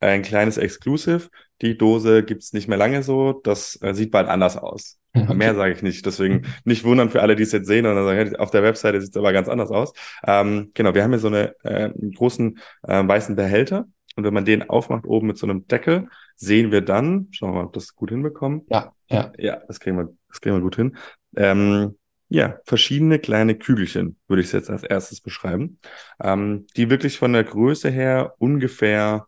[0.00, 1.28] Ein kleines Exclusive.
[1.62, 3.32] Die Dose gibt's nicht mehr lange so.
[3.32, 4.98] Das äh, sieht bald anders aus.
[5.14, 5.34] Okay.
[5.34, 6.04] Mehr sage ich nicht.
[6.06, 9.00] Deswegen nicht wundern für alle, die es jetzt sehen und dann sagen, auf der Webseite
[9.00, 9.92] sieht es aber ganz anders aus.
[10.24, 13.86] Ähm, genau, wir haben hier so eine, äh, einen großen äh, weißen Behälter.
[14.16, 17.60] Und wenn man den aufmacht oben mit so einem Deckel, sehen wir dann, schauen wir
[17.60, 18.62] mal, ob das gut hinbekommen.
[18.68, 19.32] Ja, ja.
[19.38, 20.96] Ja, das kriegen wir, das kriegen wir gut hin.
[21.36, 21.96] Ähm,
[22.28, 25.78] ja, verschiedene kleine Kügelchen würde ich es jetzt als erstes beschreiben,
[26.20, 29.26] ähm, die wirklich von der Größe her ungefähr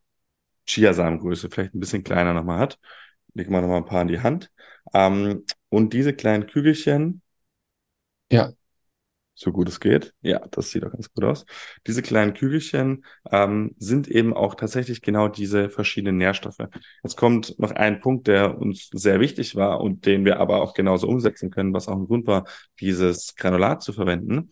[0.70, 2.78] Chiasamengröße, vielleicht ein bisschen kleiner nochmal hat.
[3.34, 4.50] Legen wir nochmal ein paar in die Hand.
[4.94, 7.22] Ähm, und diese kleinen Kügelchen.
[8.30, 8.52] Ja.
[9.34, 10.12] So gut es geht.
[10.20, 11.46] Ja, das sieht auch ganz gut aus.
[11.86, 16.68] Diese kleinen Kügelchen ähm, sind eben auch tatsächlich genau diese verschiedenen Nährstoffe.
[17.02, 20.74] Jetzt kommt noch ein Punkt, der uns sehr wichtig war und den wir aber auch
[20.74, 22.44] genauso umsetzen können, was auch ein Grund war,
[22.80, 24.50] dieses Granulat zu verwenden.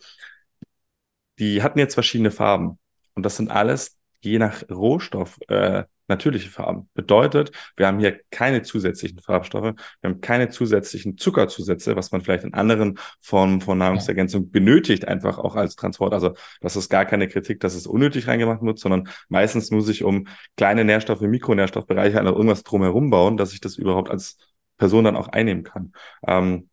[1.37, 2.79] Die hatten jetzt verschiedene Farben.
[3.13, 6.89] Und das sind alles je nach Rohstoff äh, natürliche Farben.
[6.93, 12.43] Bedeutet, wir haben hier keine zusätzlichen Farbstoffe, wir haben keine zusätzlichen Zuckerzusätze, was man vielleicht
[12.43, 16.13] in anderen Formen von Nahrungsergänzung benötigt, einfach auch als Transport.
[16.13, 20.03] Also das ist gar keine Kritik, dass es unnötig reingemacht wird, sondern meistens muss ich
[20.03, 24.37] um kleine Nährstoffe, Mikronährstoffbereiche oder irgendwas drumherum bauen, dass ich das überhaupt als
[24.77, 25.93] Person dann auch einnehmen kann.
[26.25, 26.68] Ähm,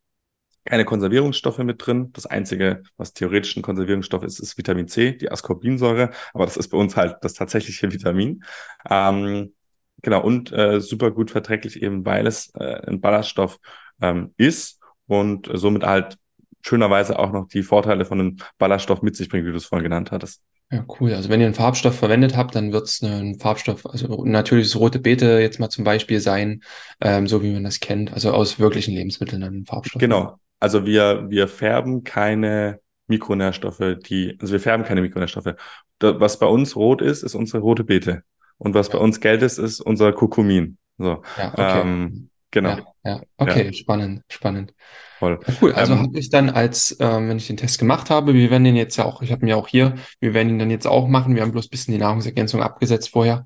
[0.66, 2.10] keine Konservierungsstoffe mit drin.
[2.12, 6.10] Das einzige, was theoretisch ein Konservierungsstoff ist, ist Vitamin C, die Ascorbinsäure.
[6.34, 8.44] Aber das ist bei uns halt das tatsächliche Vitamin.
[8.88, 9.54] Ähm,
[10.02, 13.58] genau, und äh, super gut verträglich eben, weil es äh, ein Ballaststoff
[14.00, 16.18] ähm, ist und somit halt
[16.62, 19.84] schönerweise auch noch die Vorteile von einem Ballaststoff mit sich bringt, wie du es vorhin
[19.84, 20.42] genannt hattest.
[20.70, 21.14] Ja, cool.
[21.14, 24.80] Also wenn ihr einen Farbstoff verwendet habt, dann wird es ein Farbstoff, also natürlich das
[24.80, 26.62] rote Beete jetzt mal zum Beispiel sein,
[27.00, 30.00] ähm, so wie man das kennt, also aus wirklichen Lebensmitteln dann ein Farbstoff.
[30.00, 35.54] Genau, also wir, wir färben keine Mikronährstoffe, die, also wir färben keine Mikronährstoffe.
[35.98, 38.22] Das, was bei uns rot ist, ist unsere rote Beete.
[38.58, 40.78] Und was bei uns Geld ist, ist unser Kurkumin.
[40.98, 41.22] So.
[41.36, 41.80] Ja, okay.
[41.82, 42.70] Ähm, genau.
[42.70, 43.22] Ja, ja.
[43.36, 44.72] okay, spannend, spannend.
[45.18, 45.38] Voll.
[45.46, 45.72] Ja, cool.
[45.72, 48.64] Also Ähm, habe ich dann als, ähm, wenn ich den Test gemacht habe, wir werden
[48.64, 50.86] den jetzt ja auch, ich habe ihn ja auch hier, wir werden ihn dann jetzt
[50.86, 51.34] auch machen.
[51.34, 53.44] Wir haben bloß ein bisschen die Nahrungsergänzung abgesetzt vorher.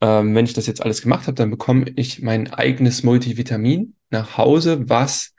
[0.00, 4.36] Ähm, wenn ich das jetzt alles gemacht habe, dann bekomme ich mein eigenes Multivitamin nach
[4.36, 5.31] Hause, was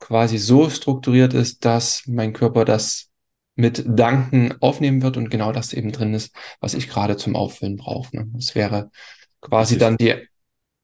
[0.00, 3.08] quasi so strukturiert ist, dass mein Körper das
[3.56, 7.76] mit Danken aufnehmen wird und genau das eben drin ist, was ich gerade zum Auffüllen
[7.76, 8.16] brauche.
[8.16, 8.28] Ne?
[8.34, 8.90] Das wäre
[9.40, 10.14] quasi dann die,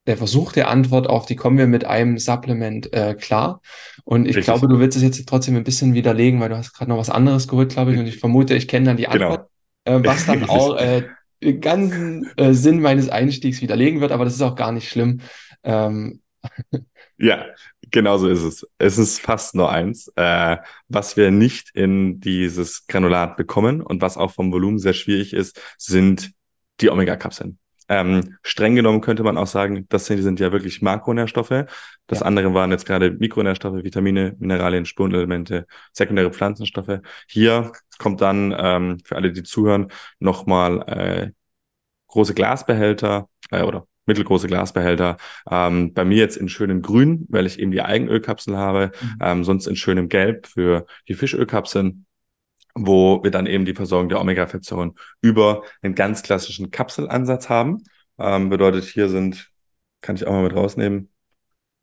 [0.06, 3.60] der Versuch der Antwort auf die kommen wir mit einem Supplement äh, klar.
[4.04, 4.44] Und ich Richtig.
[4.44, 7.10] glaube, du willst es jetzt trotzdem ein bisschen widerlegen, weil du hast gerade noch was
[7.10, 9.30] anderes geholt, glaube ich, und ich vermute, ich kenne dann die Genau.
[9.30, 9.50] Antwort,
[9.84, 11.08] äh, was dann auch äh,
[11.42, 15.20] den ganzen äh, Sinn meines Einstiegs widerlegen wird, aber das ist auch gar nicht schlimm.
[15.64, 16.20] Ähm,
[17.18, 17.46] Ja,
[17.90, 18.66] genau so ist es.
[18.78, 20.12] Es ist fast nur eins.
[20.16, 20.58] Äh,
[20.88, 25.60] was wir nicht in dieses Granulat bekommen und was auch vom Volumen sehr schwierig ist,
[25.78, 26.32] sind
[26.80, 27.58] die Omega-Kapseln.
[27.88, 31.66] Ähm, streng genommen könnte man auch sagen, das sind, die sind ja wirklich Makronährstoffe.
[32.08, 32.26] Das Ja.
[32.26, 36.98] andere waren jetzt gerade Mikronährstoffe, Vitamine, Mineralien, Spurenelemente, sekundäre Pflanzenstoffe.
[37.28, 41.30] Hier kommt dann ähm, für alle, die zuhören, nochmal äh,
[42.08, 45.16] große Glasbehälter äh, oder mittelgroße Glasbehälter.
[45.50, 49.18] Ähm, bei mir jetzt in schönem Grün, weil ich eben die Eigenölkapsel habe, Mhm.
[49.20, 52.06] ähm, sonst in schönem Gelb für die Fischölkapseln,
[52.74, 57.82] wo wir dann eben die Versorgung der Omega-Fettsäuren über einen ganz klassischen Kapselansatz haben.
[58.18, 59.50] Ähm, bedeutet, hier sind,
[60.00, 61.10] kann ich auch mal mit rausnehmen.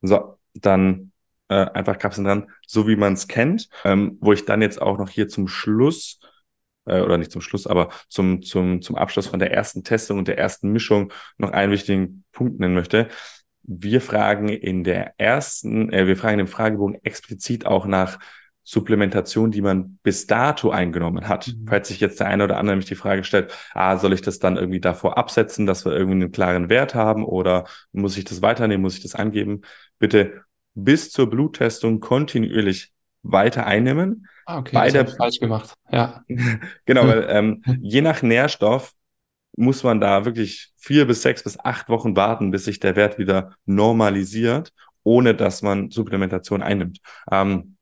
[0.02, 1.12] So, dann
[1.48, 4.98] äh, einfach Kapseln dran, so wie man es kennt, ähm, wo ich dann jetzt auch
[4.98, 6.20] noch hier zum Schluss
[6.86, 10.28] äh, oder nicht zum Schluss, aber zum, zum, zum Abschluss von der ersten Testung und
[10.28, 13.08] der ersten Mischung noch einen wichtigen Punkt nennen möchte.
[13.62, 18.18] Wir fragen in der ersten, äh, wir fragen im Fragebogen explizit auch nach
[18.66, 21.48] Supplementation, die man bis dato eingenommen hat.
[21.48, 21.66] Mhm.
[21.68, 24.38] Falls sich jetzt der eine oder andere mich die Frage stellt, ah, soll ich das
[24.38, 28.40] dann irgendwie davor absetzen, dass wir irgendwie einen klaren Wert haben oder muss ich das
[28.40, 29.60] weiternehmen, muss ich das angeben?
[29.98, 32.93] Bitte bis zur Bluttestung kontinuierlich
[33.24, 34.28] weiter einnehmen.
[34.46, 35.74] ah, okay, Bei das falsch gemacht.
[35.90, 36.22] Ja,
[36.84, 38.92] Genau, weil ähm, je nach Nährstoff
[39.56, 43.18] muss man da wirklich vier bis sechs bis acht Wochen warten, bis sich der Wert
[43.18, 44.72] wieder normalisiert,
[45.02, 46.98] ohne dass man Supplementation einnimmt.
[47.30, 47.76] Ähm,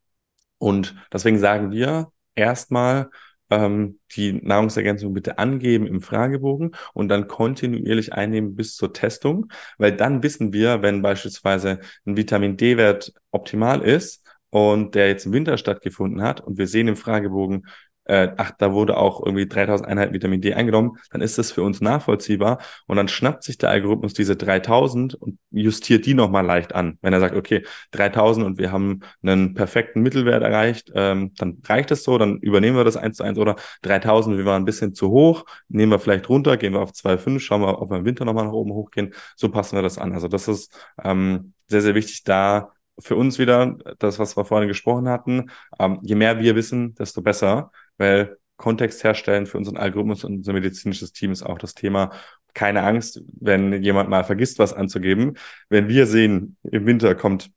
[0.59, 3.11] und deswegen sagen wir erstmal
[3.51, 9.93] ähm, die Nahrungsergänzung bitte angeben im Fragebogen und dann kontinuierlich einnehmen bis zur Testung, weil
[9.97, 14.22] dann wissen wir, wenn beispielsweise ein Vitamin D-Wert optimal ist
[14.53, 17.67] und der jetzt im Winter stattgefunden hat und wir sehen im Fragebogen,
[18.05, 21.63] äh, ach, da wurde auch irgendwie 3000 Einheiten Vitamin D eingenommen, dann ist das für
[21.63, 26.75] uns nachvollziehbar und dann schnappt sich der Algorithmus diese 3000 und justiert die nochmal leicht
[26.75, 26.99] an.
[27.01, 31.91] Wenn er sagt, okay, 3000 und wir haben einen perfekten Mittelwert erreicht, ähm, dann reicht
[31.91, 34.95] es so, dann übernehmen wir das eins zu eins oder 3000, wir waren ein bisschen
[34.95, 38.05] zu hoch, nehmen wir vielleicht runter, gehen wir auf 2,5, schauen wir, ob wir im
[38.05, 40.13] Winter nochmal nach oben hochgehen, so passen wir das an.
[40.13, 42.73] Also das ist ähm, sehr, sehr wichtig da
[43.03, 47.23] für uns wieder, das, was wir vorhin gesprochen hatten, ähm, je mehr wir wissen, desto
[47.23, 52.13] besser, weil Kontext herstellen für unseren Algorithmus und unser medizinisches Team ist auch das Thema.
[52.55, 55.35] Keine Angst, wenn jemand mal vergisst, was anzugeben.
[55.69, 57.51] Wenn wir sehen, im Winter kommt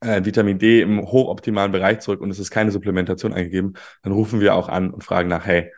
[0.00, 4.40] äh, Vitamin D im hochoptimalen Bereich zurück und es ist keine Supplementation eingegeben, dann rufen
[4.40, 5.72] wir auch an und fragen nach, hey,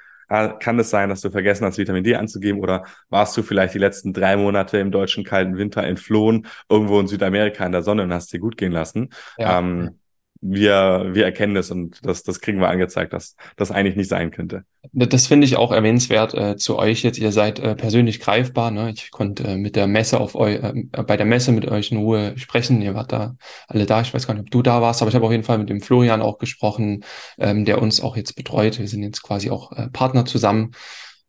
[0.59, 3.79] kann es sein, dass du vergessen hast, Vitamin D anzugeben oder warst du vielleicht die
[3.79, 8.13] letzten drei Monate im deutschen kalten Winter entflohen, irgendwo in Südamerika in der Sonne und
[8.13, 9.11] hast dir gut gehen lassen?
[9.37, 9.59] ja.
[9.59, 9.99] Ähm,
[10.43, 14.33] wir, wir erkennen das und das, das kriegen wir angezeigt, dass das eigentlich nicht sein
[14.33, 14.65] könnte.
[14.93, 17.19] Das finde ich auch erwähnenswert äh, zu euch jetzt.
[17.19, 18.73] Ihr seid äh, persönlich greifbar.
[18.73, 18.91] Ne?
[18.91, 21.99] Ich konnte äh, mit der Messe auf eu äh, bei der Messe mit euch in
[21.99, 22.83] Ruhe sprechen.
[22.83, 23.37] Ihr wart da
[23.69, 24.01] alle da.
[24.01, 25.71] Ich weiß gar nicht, ob du da warst, aber ich habe auf jeden Fall mit
[25.71, 27.05] dem Florian auch gesprochen,
[27.39, 28.81] ähm, der uns auch jetzt betreut.
[28.81, 30.73] Wir sind jetzt quasi auch äh, Partner zusammen.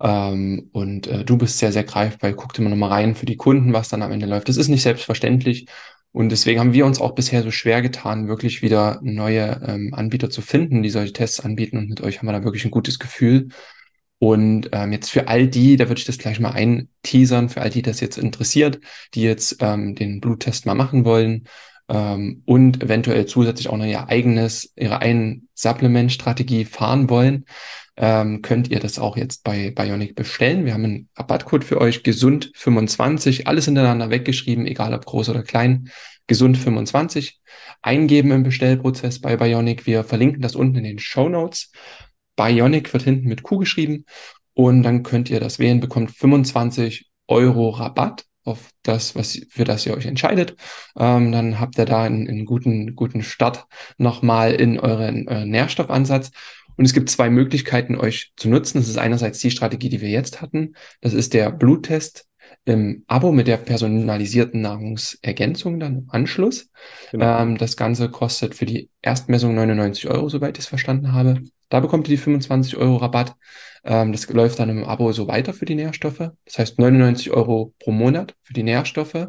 [0.01, 2.34] Ähm, und äh, du bist sehr, sehr greifbar.
[2.34, 4.49] Guckt immer noch mal rein für die Kunden, was dann am Ende läuft.
[4.49, 5.68] Das ist nicht selbstverständlich.
[6.14, 10.30] Und deswegen haben wir uns auch bisher so schwer getan, wirklich wieder neue ähm, Anbieter
[10.30, 11.78] zu finden, die solche Tests anbieten.
[11.78, 13.49] Und mit euch haben wir da wirklich ein gutes Gefühl.
[14.20, 17.72] Und ähm, jetzt für all die, da würde ich das gleich mal einteasern, für all
[17.72, 18.80] die das jetzt interessiert,
[19.16, 21.45] die jetzt ähm, den Bluttest mal machen wollen
[21.89, 27.45] ähm, und eventuell zusätzlich auch noch ihr eigenes, ihre eigene Supplement-Strategie fahren wollen,
[27.97, 30.65] ähm, könnt ihr das auch jetzt bei Bionic bestellen.
[30.65, 35.43] Wir haben einen Rabattcode für euch, gesund 25, alles hintereinander weggeschrieben, egal ob groß oder
[35.43, 35.89] klein,
[36.27, 37.39] gesund 25,
[37.81, 39.85] eingeben im Bestellprozess bei Bionic.
[39.85, 41.71] Wir verlinken das unten in den Show Notes.
[42.35, 44.05] Bionic wird hinten mit Q geschrieben
[44.53, 49.85] und dann könnt ihr das wählen, bekommt 25 Euro Rabatt auf das, was für das
[49.85, 50.55] ihr euch entscheidet.
[50.97, 53.65] Ähm, dann habt ihr da einen, einen guten, guten Start
[53.97, 56.31] nochmal in euren, euren Nährstoffansatz.
[56.76, 58.80] Und es gibt zwei Möglichkeiten, euch zu nutzen.
[58.80, 60.76] Das ist einerseits die Strategie, die wir jetzt hatten.
[61.01, 62.26] Das ist der Bluttest
[62.65, 66.69] im Abo mit der personalisierten Nahrungsergänzung dann im Anschluss.
[67.11, 67.41] Genau.
[67.41, 71.41] Ähm, das Ganze kostet für die Erstmessung 99 Euro, soweit ich es verstanden habe.
[71.69, 73.36] Da bekommt ihr die 25 Euro Rabatt.
[73.84, 76.32] Ähm, das läuft dann im Abo so weiter für die Nährstoffe.
[76.45, 79.28] Das heißt 99 Euro pro Monat für die Nährstoffe,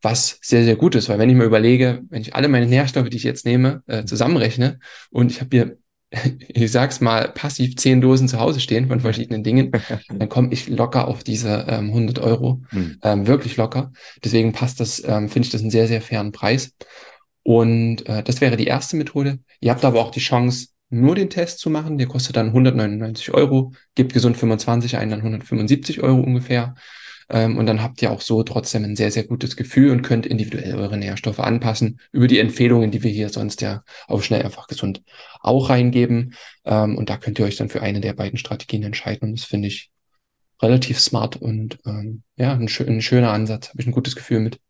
[0.00, 3.08] was sehr, sehr gut ist, weil wenn ich mir überlege, wenn ich alle meine Nährstoffe,
[3.08, 4.78] die ich jetzt nehme, äh, zusammenrechne
[5.10, 5.78] und ich habe hier
[6.48, 9.72] ich sag's mal, passiv zehn Dosen zu Hause stehen von verschiedenen Dingen,
[10.08, 12.98] dann komme ich locker auf diese ähm, 100 Euro, mhm.
[13.02, 13.92] ähm, wirklich locker.
[14.24, 16.72] Deswegen passt das, ähm, finde ich das einen sehr, sehr fairen Preis.
[17.42, 19.38] Und äh, das wäre die erste Methode.
[19.60, 21.98] Ihr habt aber auch die Chance, nur den Test zu machen.
[21.98, 26.74] Der kostet dann 199 Euro, gibt gesund 25 ein, dann 175 Euro ungefähr.
[27.32, 30.26] Ähm, und dann habt ihr auch so trotzdem ein sehr, sehr gutes Gefühl und könnt
[30.26, 34.68] individuell eure Nährstoffe anpassen über die Empfehlungen, die wir hier sonst ja auf schnell einfach
[34.68, 35.02] gesund
[35.40, 36.34] auch reingeben.
[36.64, 39.30] Ähm, und da könnt ihr euch dann für eine der beiden Strategien entscheiden.
[39.30, 39.90] Und das finde ich
[40.60, 43.70] relativ smart und ähm, ja, ein, ein schöner Ansatz.
[43.70, 44.60] Habe ich ein gutes Gefühl mit.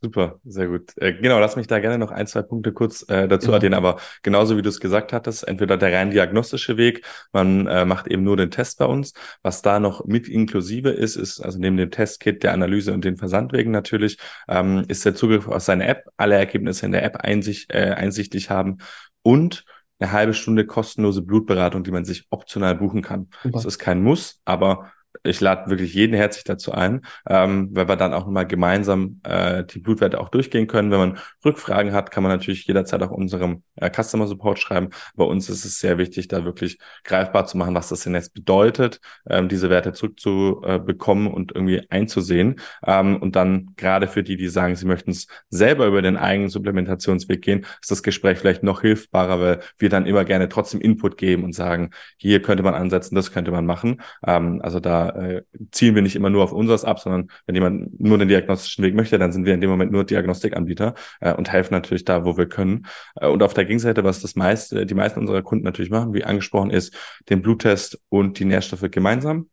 [0.00, 0.92] Super, sehr gut.
[0.96, 3.98] Äh, genau, lass mich da gerne noch ein, zwei Punkte kurz äh, dazu addieren, aber
[4.22, 8.22] genauso wie du es gesagt hattest, entweder der rein diagnostische Weg, man äh, macht eben
[8.22, 9.12] nur den Test bei uns.
[9.42, 13.16] Was da noch mit inklusive ist, ist also neben dem Testkit, der Analyse und den
[13.16, 17.72] Versandwegen natürlich, ähm, ist der Zugriff auf seine App, alle Ergebnisse in der App einsicht,
[17.72, 18.78] äh, einsichtlich haben
[19.22, 19.64] und
[19.98, 23.28] eine halbe Stunde kostenlose Blutberatung, die man sich optional buchen kann.
[23.42, 23.52] Super.
[23.52, 24.92] Das ist kein Muss, aber
[25.28, 29.64] ich lade wirklich jeden herzlich dazu ein, ähm, weil wir dann auch nochmal gemeinsam äh,
[29.64, 30.90] die Blutwerte auch durchgehen können.
[30.90, 34.90] Wenn man Rückfragen hat, kann man natürlich jederzeit auch unserem äh, Customer Support schreiben.
[35.14, 38.34] Bei uns ist es sehr wichtig, da wirklich greifbar zu machen, was das denn jetzt
[38.34, 42.60] bedeutet, ähm, diese Werte zurückzubekommen äh, und irgendwie einzusehen.
[42.86, 46.50] Ähm, und dann gerade für die, die sagen, sie möchten es selber über den eigenen
[46.50, 51.16] Supplementationsweg gehen, ist das Gespräch vielleicht noch hilfbarer, weil wir dann immer gerne trotzdem Input
[51.16, 54.00] geben und sagen, hier könnte man ansetzen, das könnte man machen.
[54.26, 58.00] Ähm, also da äh, zielen wir nicht immer nur auf unseres ab, sondern wenn jemand
[58.00, 61.50] nur den diagnostischen Weg möchte, dann sind wir in dem Moment nur Diagnostikanbieter äh, und
[61.50, 62.86] helfen natürlich da, wo wir können.
[63.16, 66.24] Äh, und auf der Gegenseite, was das meiste, die meisten unserer Kunden natürlich machen, wie
[66.24, 66.94] angesprochen ist,
[67.28, 69.48] den Bluttest und die Nährstoffe gemeinsam.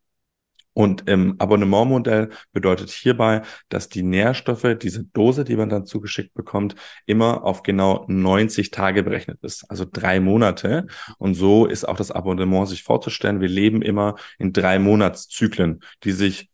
[0.76, 6.74] Und im Abonnementmodell bedeutet hierbei, dass die Nährstoffe, diese Dose, die man dann zugeschickt bekommt,
[7.06, 10.86] immer auf genau 90 Tage berechnet ist, also drei Monate.
[11.16, 13.40] Und so ist auch das Abonnement sich vorzustellen.
[13.40, 16.50] Wir leben immer in drei Monatszyklen, die sich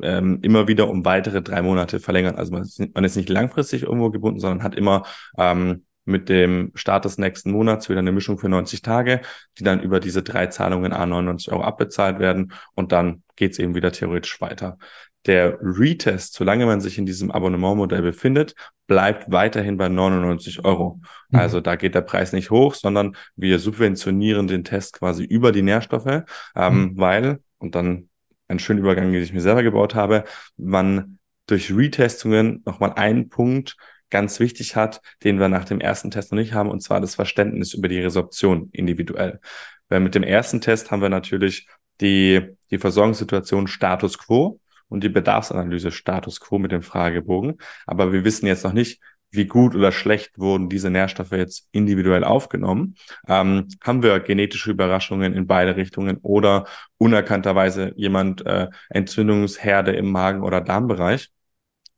[0.00, 2.36] ähm, immer wieder um weitere drei Monate verlängern.
[2.36, 5.02] Also man ist, man ist nicht langfristig irgendwo gebunden, sondern hat immer
[5.36, 9.20] ähm, mit dem Start des nächsten Monats wieder eine Mischung für 90 Tage,
[9.58, 13.74] die dann über diese drei Zahlungen a 99 Euro abbezahlt werden und dann geht's eben
[13.74, 14.78] wieder theoretisch weiter.
[15.26, 18.54] Der Retest, solange man sich in diesem Abonnementmodell befindet,
[18.86, 21.00] bleibt weiterhin bei 99 Euro.
[21.30, 21.38] Mhm.
[21.38, 25.62] Also da geht der Preis nicht hoch, sondern wir subventionieren den Test quasi über die
[25.62, 26.24] Nährstoffe,
[26.54, 26.98] ähm, mhm.
[26.98, 28.10] weil, und dann
[28.48, 30.24] ein schöner Übergang, den ich mir selber gebaut habe,
[30.58, 33.76] man durch Retestungen nochmal einen Punkt
[34.14, 37.16] ganz wichtig hat, den wir nach dem ersten Test noch nicht haben, und zwar das
[37.16, 39.40] Verständnis über die Resorption individuell.
[39.88, 41.66] Weil mit dem ersten Test haben wir natürlich
[42.00, 47.58] die, die Versorgungssituation Status quo und die Bedarfsanalyse Status quo mit dem Fragebogen.
[47.86, 49.00] Aber wir wissen jetzt noch nicht,
[49.32, 52.94] wie gut oder schlecht wurden diese Nährstoffe jetzt individuell aufgenommen.
[53.26, 56.66] Ähm, haben wir genetische Überraschungen in beide Richtungen oder
[56.98, 61.33] unerkannterweise jemand äh, Entzündungsherde im Magen- oder Darmbereich?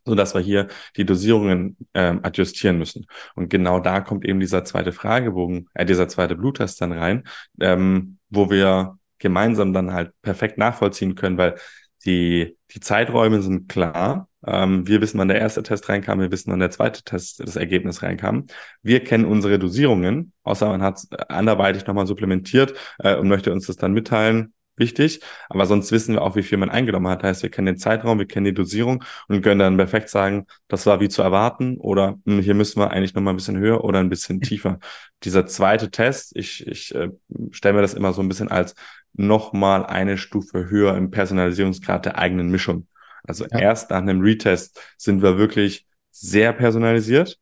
[0.07, 3.07] So dass wir hier die Dosierungen ähm, adjustieren müssen.
[3.35, 7.25] Und genau da kommt eben dieser zweite Fragebogen, äh, dieser zweite Bluttest dann rein,
[7.61, 11.57] ähm, wo wir gemeinsam dann halt perfekt nachvollziehen können, weil
[12.05, 14.29] die, die Zeiträume sind klar.
[14.47, 17.57] Ähm, wir wissen, wann der erste Test reinkam, wir wissen, wann der zweite Test das
[17.57, 18.47] Ergebnis reinkam.
[18.83, 23.77] Wir kennen unsere Dosierungen, außer man hat anderweitig nochmal supplementiert äh, und möchte uns das
[23.77, 25.21] dann mitteilen wichtig.
[25.49, 27.23] Aber sonst wissen wir auch, wie viel man eingenommen hat.
[27.23, 30.87] Heißt, wir kennen den Zeitraum, wir kennen die Dosierung und können dann perfekt sagen, das
[30.87, 33.85] war wie zu erwarten oder mh, hm, hier müssen wir eigentlich nochmal ein bisschen höher
[33.85, 34.79] oder ein bisschen tiefer.
[35.25, 37.11] Dieser zweite Test, ich, ich äh,
[37.51, 38.75] stelle mir das immer so ein bisschen als
[39.13, 42.87] nochmal eine Stufe höher im Personalisierungsgrad der eigenen Mischung.
[43.25, 43.59] Also ja.
[43.59, 47.39] erst nach einem Retest sind wir wirklich sehr personalisiert.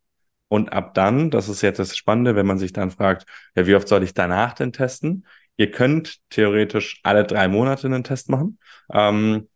[0.49, 3.27] Und ab dann, das ist jetzt das Spannende, wenn man sich dann fragt,
[3.57, 5.27] ja, wie oft soll ich danach denn testen?
[5.57, 8.59] Ihr könnt theoretisch alle drei Monate einen Test machen.
[8.93, 9.49] Ähm,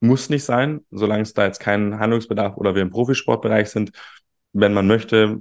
[0.00, 3.92] muss nicht sein, solange es da jetzt keinen Handlungsbedarf oder wir im Profisportbereich sind.
[4.52, 5.38] Wenn man möchte,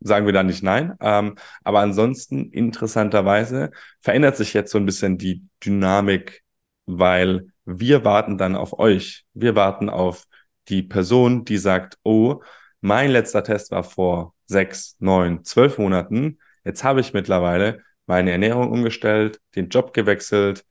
[0.00, 0.94] sagen wir da nicht nein.
[1.00, 3.70] Ähm, aber ansonsten, interessanterweise,
[4.00, 6.42] verändert sich jetzt so ein bisschen die Dynamik,
[6.86, 9.24] weil wir warten dann auf euch.
[9.32, 10.24] Wir warten auf
[10.68, 12.42] die Person, die sagt, oh,
[12.80, 16.38] mein letzter Test war vor sechs, neun, zwölf Monaten.
[16.64, 20.64] Jetzt habe ich mittlerweile meine Ernährung umgestellt, den Job gewechselt,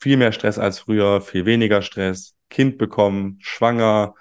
[0.00, 4.14] viel mehr Stress als früher, viel weniger Stress, Kind bekommen, schwanger,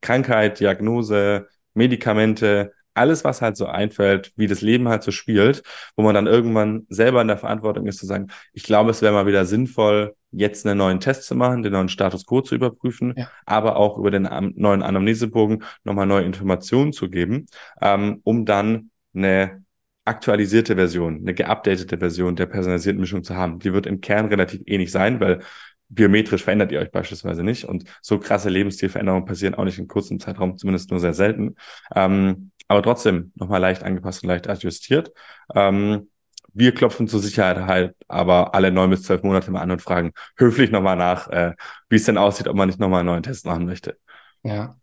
[0.00, 5.62] Krankheit, Diagnose, Medikamente, alles, was halt so einfällt, wie das Leben halt so spielt,
[5.96, 9.12] wo man dann irgendwann selber in der Verantwortung ist zu sagen, ich glaube, es wäre
[9.12, 13.14] mal wieder sinnvoll, jetzt einen neuen Test zu machen, den neuen Status quo zu überprüfen,
[13.16, 13.30] ja.
[13.46, 17.46] aber auch über den neuen Anamnesebogen nochmal neue Informationen zu geben,
[17.80, 19.64] ähm, um dann eine
[20.04, 23.58] aktualisierte Version, eine geupdatete Version der personalisierten Mischung zu haben.
[23.58, 25.40] Die wird im Kern relativ ähnlich sein, weil
[25.88, 30.20] biometrisch verändert ihr euch beispielsweise nicht und so krasse Lebensstilveränderungen passieren auch nicht in kurzem
[30.20, 31.56] Zeitraum, zumindest nur sehr selten.
[31.94, 35.12] Ähm, aber trotzdem nochmal leicht angepasst und leicht adjustiert.
[35.54, 36.08] Ähm,
[36.52, 40.12] wir klopfen zur Sicherheit halt aber alle neun bis zwölf Monate mal an und fragen
[40.36, 41.54] höflich nochmal nach, äh,
[41.88, 43.98] wie es denn aussieht, ob man nicht nochmal einen neuen Test machen möchte.
[44.42, 44.76] Ja.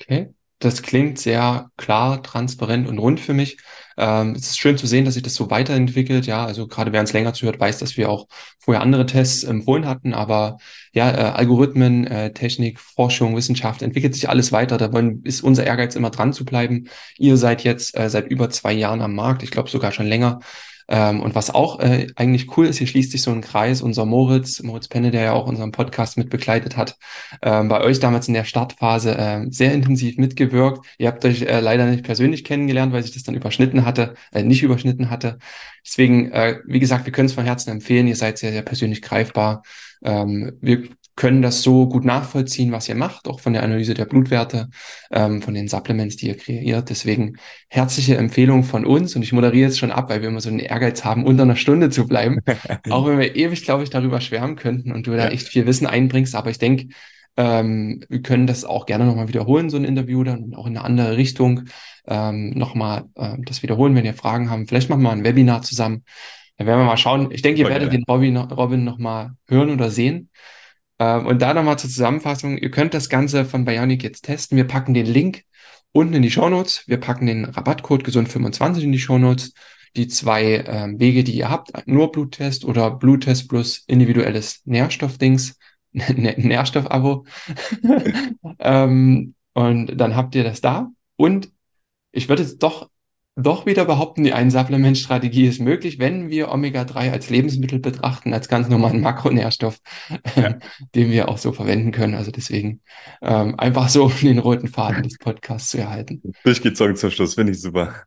[0.00, 0.32] Okay.
[0.58, 3.58] Das klingt sehr klar, transparent und rund für mich.
[3.96, 6.26] Ähm, es ist schön zu sehen, dass sich das so weiterentwickelt.
[6.26, 8.26] Ja, also gerade wer uns länger zuhört, weiß, dass wir auch
[8.58, 10.14] vorher andere Tests empfohlen hatten.
[10.14, 10.58] Aber
[10.92, 14.78] ja, äh, Algorithmen, äh, Technik, Forschung, Wissenschaft entwickelt sich alles weiter.
[14.78, 16.88] Da wollen, ist unser Ehrgeiz immer dran zu bleiben.
[17.18, 19.42] Ihr seid jetzt äh, seit über zwei Jahren am Markt.
[19.42, 20.40] Ich glaube sogar schon länger.
[20.88, 24.04] Ähm, und was auch äh, eigentlich cool ist, hier schließt sich so ein Kreis, unser
[24.04, 26.96] Moritz, Moritz Penne, der ja auch unseren Podcast mit begleitet hat,
[27.42, 30.86] ähm, bei euch damals in der Startphase äh, sehr intensiv mitgewirkt.
[30.98, 34.42] Ihr habt euch äh, leider nicht persönlich kennengelernt, weil sich das dann überschnitten hatte, äh,
[34.42, 35.38] nicht überschnitten hatte.
[35.84, 38.06] Deswegen, äh, wie gesagt, wir können es von Herzen empfehlen.
[38.08, 39.62] Ihr seid sehr, sehr persönlich greifbar.
[40.04, 44.04] Ähm, wir können das so gut nachvollziehen, was ihr macht, auch von der Analyse der
[44.04, 44.68] Blutwerte,
[45.10, 46.90] ähm, von den Supplements, die ihr kreiert.
[46.90, 47.38] Deswegen
[47.68, 50.58] herzliche Empfehlung von uns und ich moderiere jetzt schon ab, weil wir immer so einen
[50.58, 52.40] Ehrgeiz haben, unter einer Stunde zu bleiben.
[52.90, 55.16] auch wenn wir ewig, glaube ich, darüber schwärmen könnten und du ja.
[55.16, 56.34] da echt viel Wissen einbringst.
[56.34, 56.88] Aber ich denke,
[57.38, 60.84] ähm, wir können das auch gerne nochmal wiederholen, so ein Interview dann auch in eine
[60.84, 61.64] andere Richtung.
[62.06, 64.66] Ähm, nochmal äh, das wiederholen, wenn ihr Fragen haben.
[64.66, 66.04] Vielleicht machen wir ein Webinar zusammen.
[66.58, 67.30] Da werden wir mal schauen.
[67.30, 70.30] Ich denke, ihr werdet den Robin, Robin nochmal hören oder sehen.
[70.98, 72.58] Ähm, und da nochmal zur Zusammenfassung.
[72.58, 74.56] Ihr könnt das Ganze von Bionic jetzt testen.
[74.56, 75.42] Wir packen den Link
[75.92, 76.84] unten in die Show Notes.
[76.86, 79.52] Wir packen den Rabattcode gesund25 in die Show Notes.
[79.96, 85.58] Die zwei ähm, Wege, die ihr habt, nur Bluttest oder Bluttest plus individuelles Nährstoffdings,
[85.92, 87.24] Nährstoffabo.
[88.58, 90.90] ähm, und dann habt ihr das da.
[91.16, 91.50] Und
[92.12, 92.90] ich würde jetzt doch
[93.36, 98.68] doch wieder behaupten, die Ein-Supplement-Strategie ist möglich, wenn wir Omega-3 als Lebensmittel betrachten, als ganz
[98.68, 99.78] normalen Makronährstoff,
[100.36, 100.58] ja.
[100.94, 102.14] den wir auch so verwenden können.
[102.14, 102.80] Also deswegen
[103.20, 106.22] ähm, einfach so den roten Faden des Podcasts zu erhalten.
[106.44, 108.04] Durchgezogen zum Schluss, finde ich super.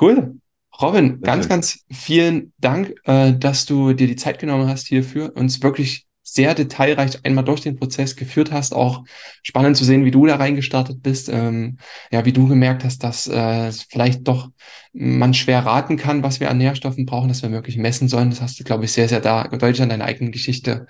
[0.00, 0.36] Cool.
[0.80, 5.62] Robin, ganz, ganz vielen Dank, äh, dass du dir die Zeit genommen hast hierfür, uns
[5.62, 8.74] wirklich sehr detailreich einmal durch den Prozess geführt hast.
[8.74, 9.04] Auch
[9.42, 11.28] spannend zu sehen, wie du da reingestartet bist.
[11.28, 11.78] Ähm,
[12.10, 14.50] ja, wie du gemerkt hast, dass äh, vielleicht doch
[14.92, 18.30] man schwer raten kann, was wir an Nährstoffen brauchen, dass wir wirklich messen sollen.
[18.30, 20.86] Das hast du, glaube ich, sehr, sehr da deutlich an deiner eigenen Geschichte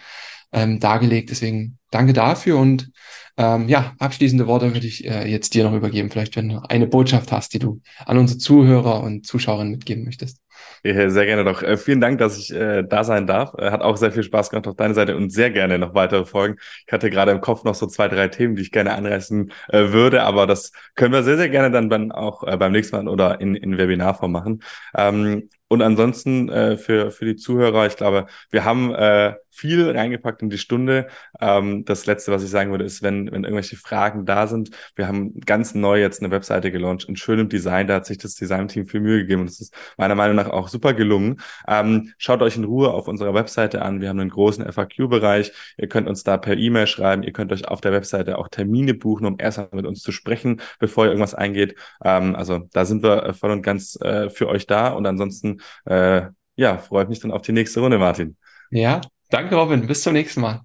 [0.53, 1.31] ähm, dargelegt.
[1.31, 2.91] Deswegen danke dafür und
[3.37, 6.11] ähm, ja, abschließende Worte würde ich äh, jetzt dir noch übergeben.
[6.11, 10.40] Vielleicht, wenn du eine Botschaft hast, die du an unsere Zuhörer und Zuschauerinnen mitgeben möchtest.
[10.83, 11.63] Sehr gerne doch.
[11.63, 13.55] Äh, vielen Dank, dass ich äh, da sein darf.
[13.59, 16.25] Äh, hat auch sehr viel Spaß gemacht auf deiner Seite und sehr gerne noch weitere
[16.25, 16.57] Folgen.
[16.87, 19.93] Ich hatte gerade im Kopf noch so zwei, drei Themen, die ich gerne anreißen äh,
[19.93, 23.09] würde, aber das können wir sehr, sehr gerne dann, dann auch äh, beim nächsten Mal
[23.09, 24.63] oder in, in Webinarform machen.
[24.97, 30.43] Ähm, und ansonsten äh, für, für die Zuhörer, ich glaube, wir haben äh, viel reingepackt
[30.43, 31.07] in die Stunde.
[31.41, 35.07] Ähm, das Letzte, was ich sagen würde, ist, wenn, wenn irgendwelche Fragen da sind, wir
[35.07, 37.87] haben ganz neu jetzt eine Webseite gelauncht in schönem Design.
[37.87, 40.67] Da hat sich das Designteam viel Mühe gegeben und es ist meiner Meinung nach auch
[40.67, 41.41] super gelungen.
[41.69, 44.01] Ähm, schaut euch in Ruhe auf unserer Webseite an.
[44.01, 45.53] Wir haben einen großen FAQ-Bereich.
[45.77, 47.23] Ihr könnt uns da per E-Mail schreiben.
[47.23, 50.61] Ihr könnt euch auf der Webseite auch Termine buchen, um erstmal mit uns zu sprechen,
[50.81, 51.77] bevor ihr irgendwas eingeht.
[52.03, 56.23] Ähm, also da sind wir voll und ganz äh, für euch da und ansonsten äh,
[56.57, 58.37] ja, freut mich dann auf die nächste Runde, Martin.
[58.71, 59.01] Ja,
[59.31, 59.87] danke, Robin.
[59.87, 60.61] Bis zum nächsten Mal.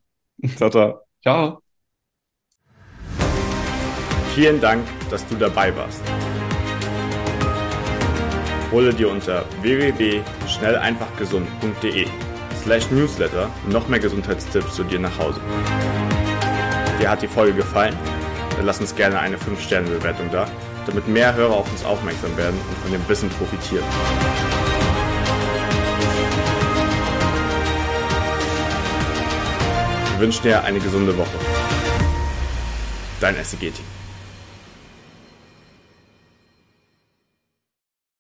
[0.57, 0.99] Ciao, ciao.
[1.21, 1.61] Ciao.
[4.35, 6.01] Vielen Dank, dass du dabei warst.
[8.71, 12.07] Hole dir unter www.schnelleinfachgesund.de
[12.61, 15.39] slash newsletter noch mehr Gesundheitstipps zu dir nach Hause.
[16.99, 17.95] Dir hat die Folge gefallen?
[18.57, 20.47] Dann lass uns gerne eine 5-Sterne-Bewertung da,
[20.85, 23.85] damit mehr Hörer auf uns aufmerksam werden und von dem Wissen profitieren.
[30.15, 31.37] Wir wünschen dir eine gesunde Woche.
[33.19, 33.94] Dein SEG-Team.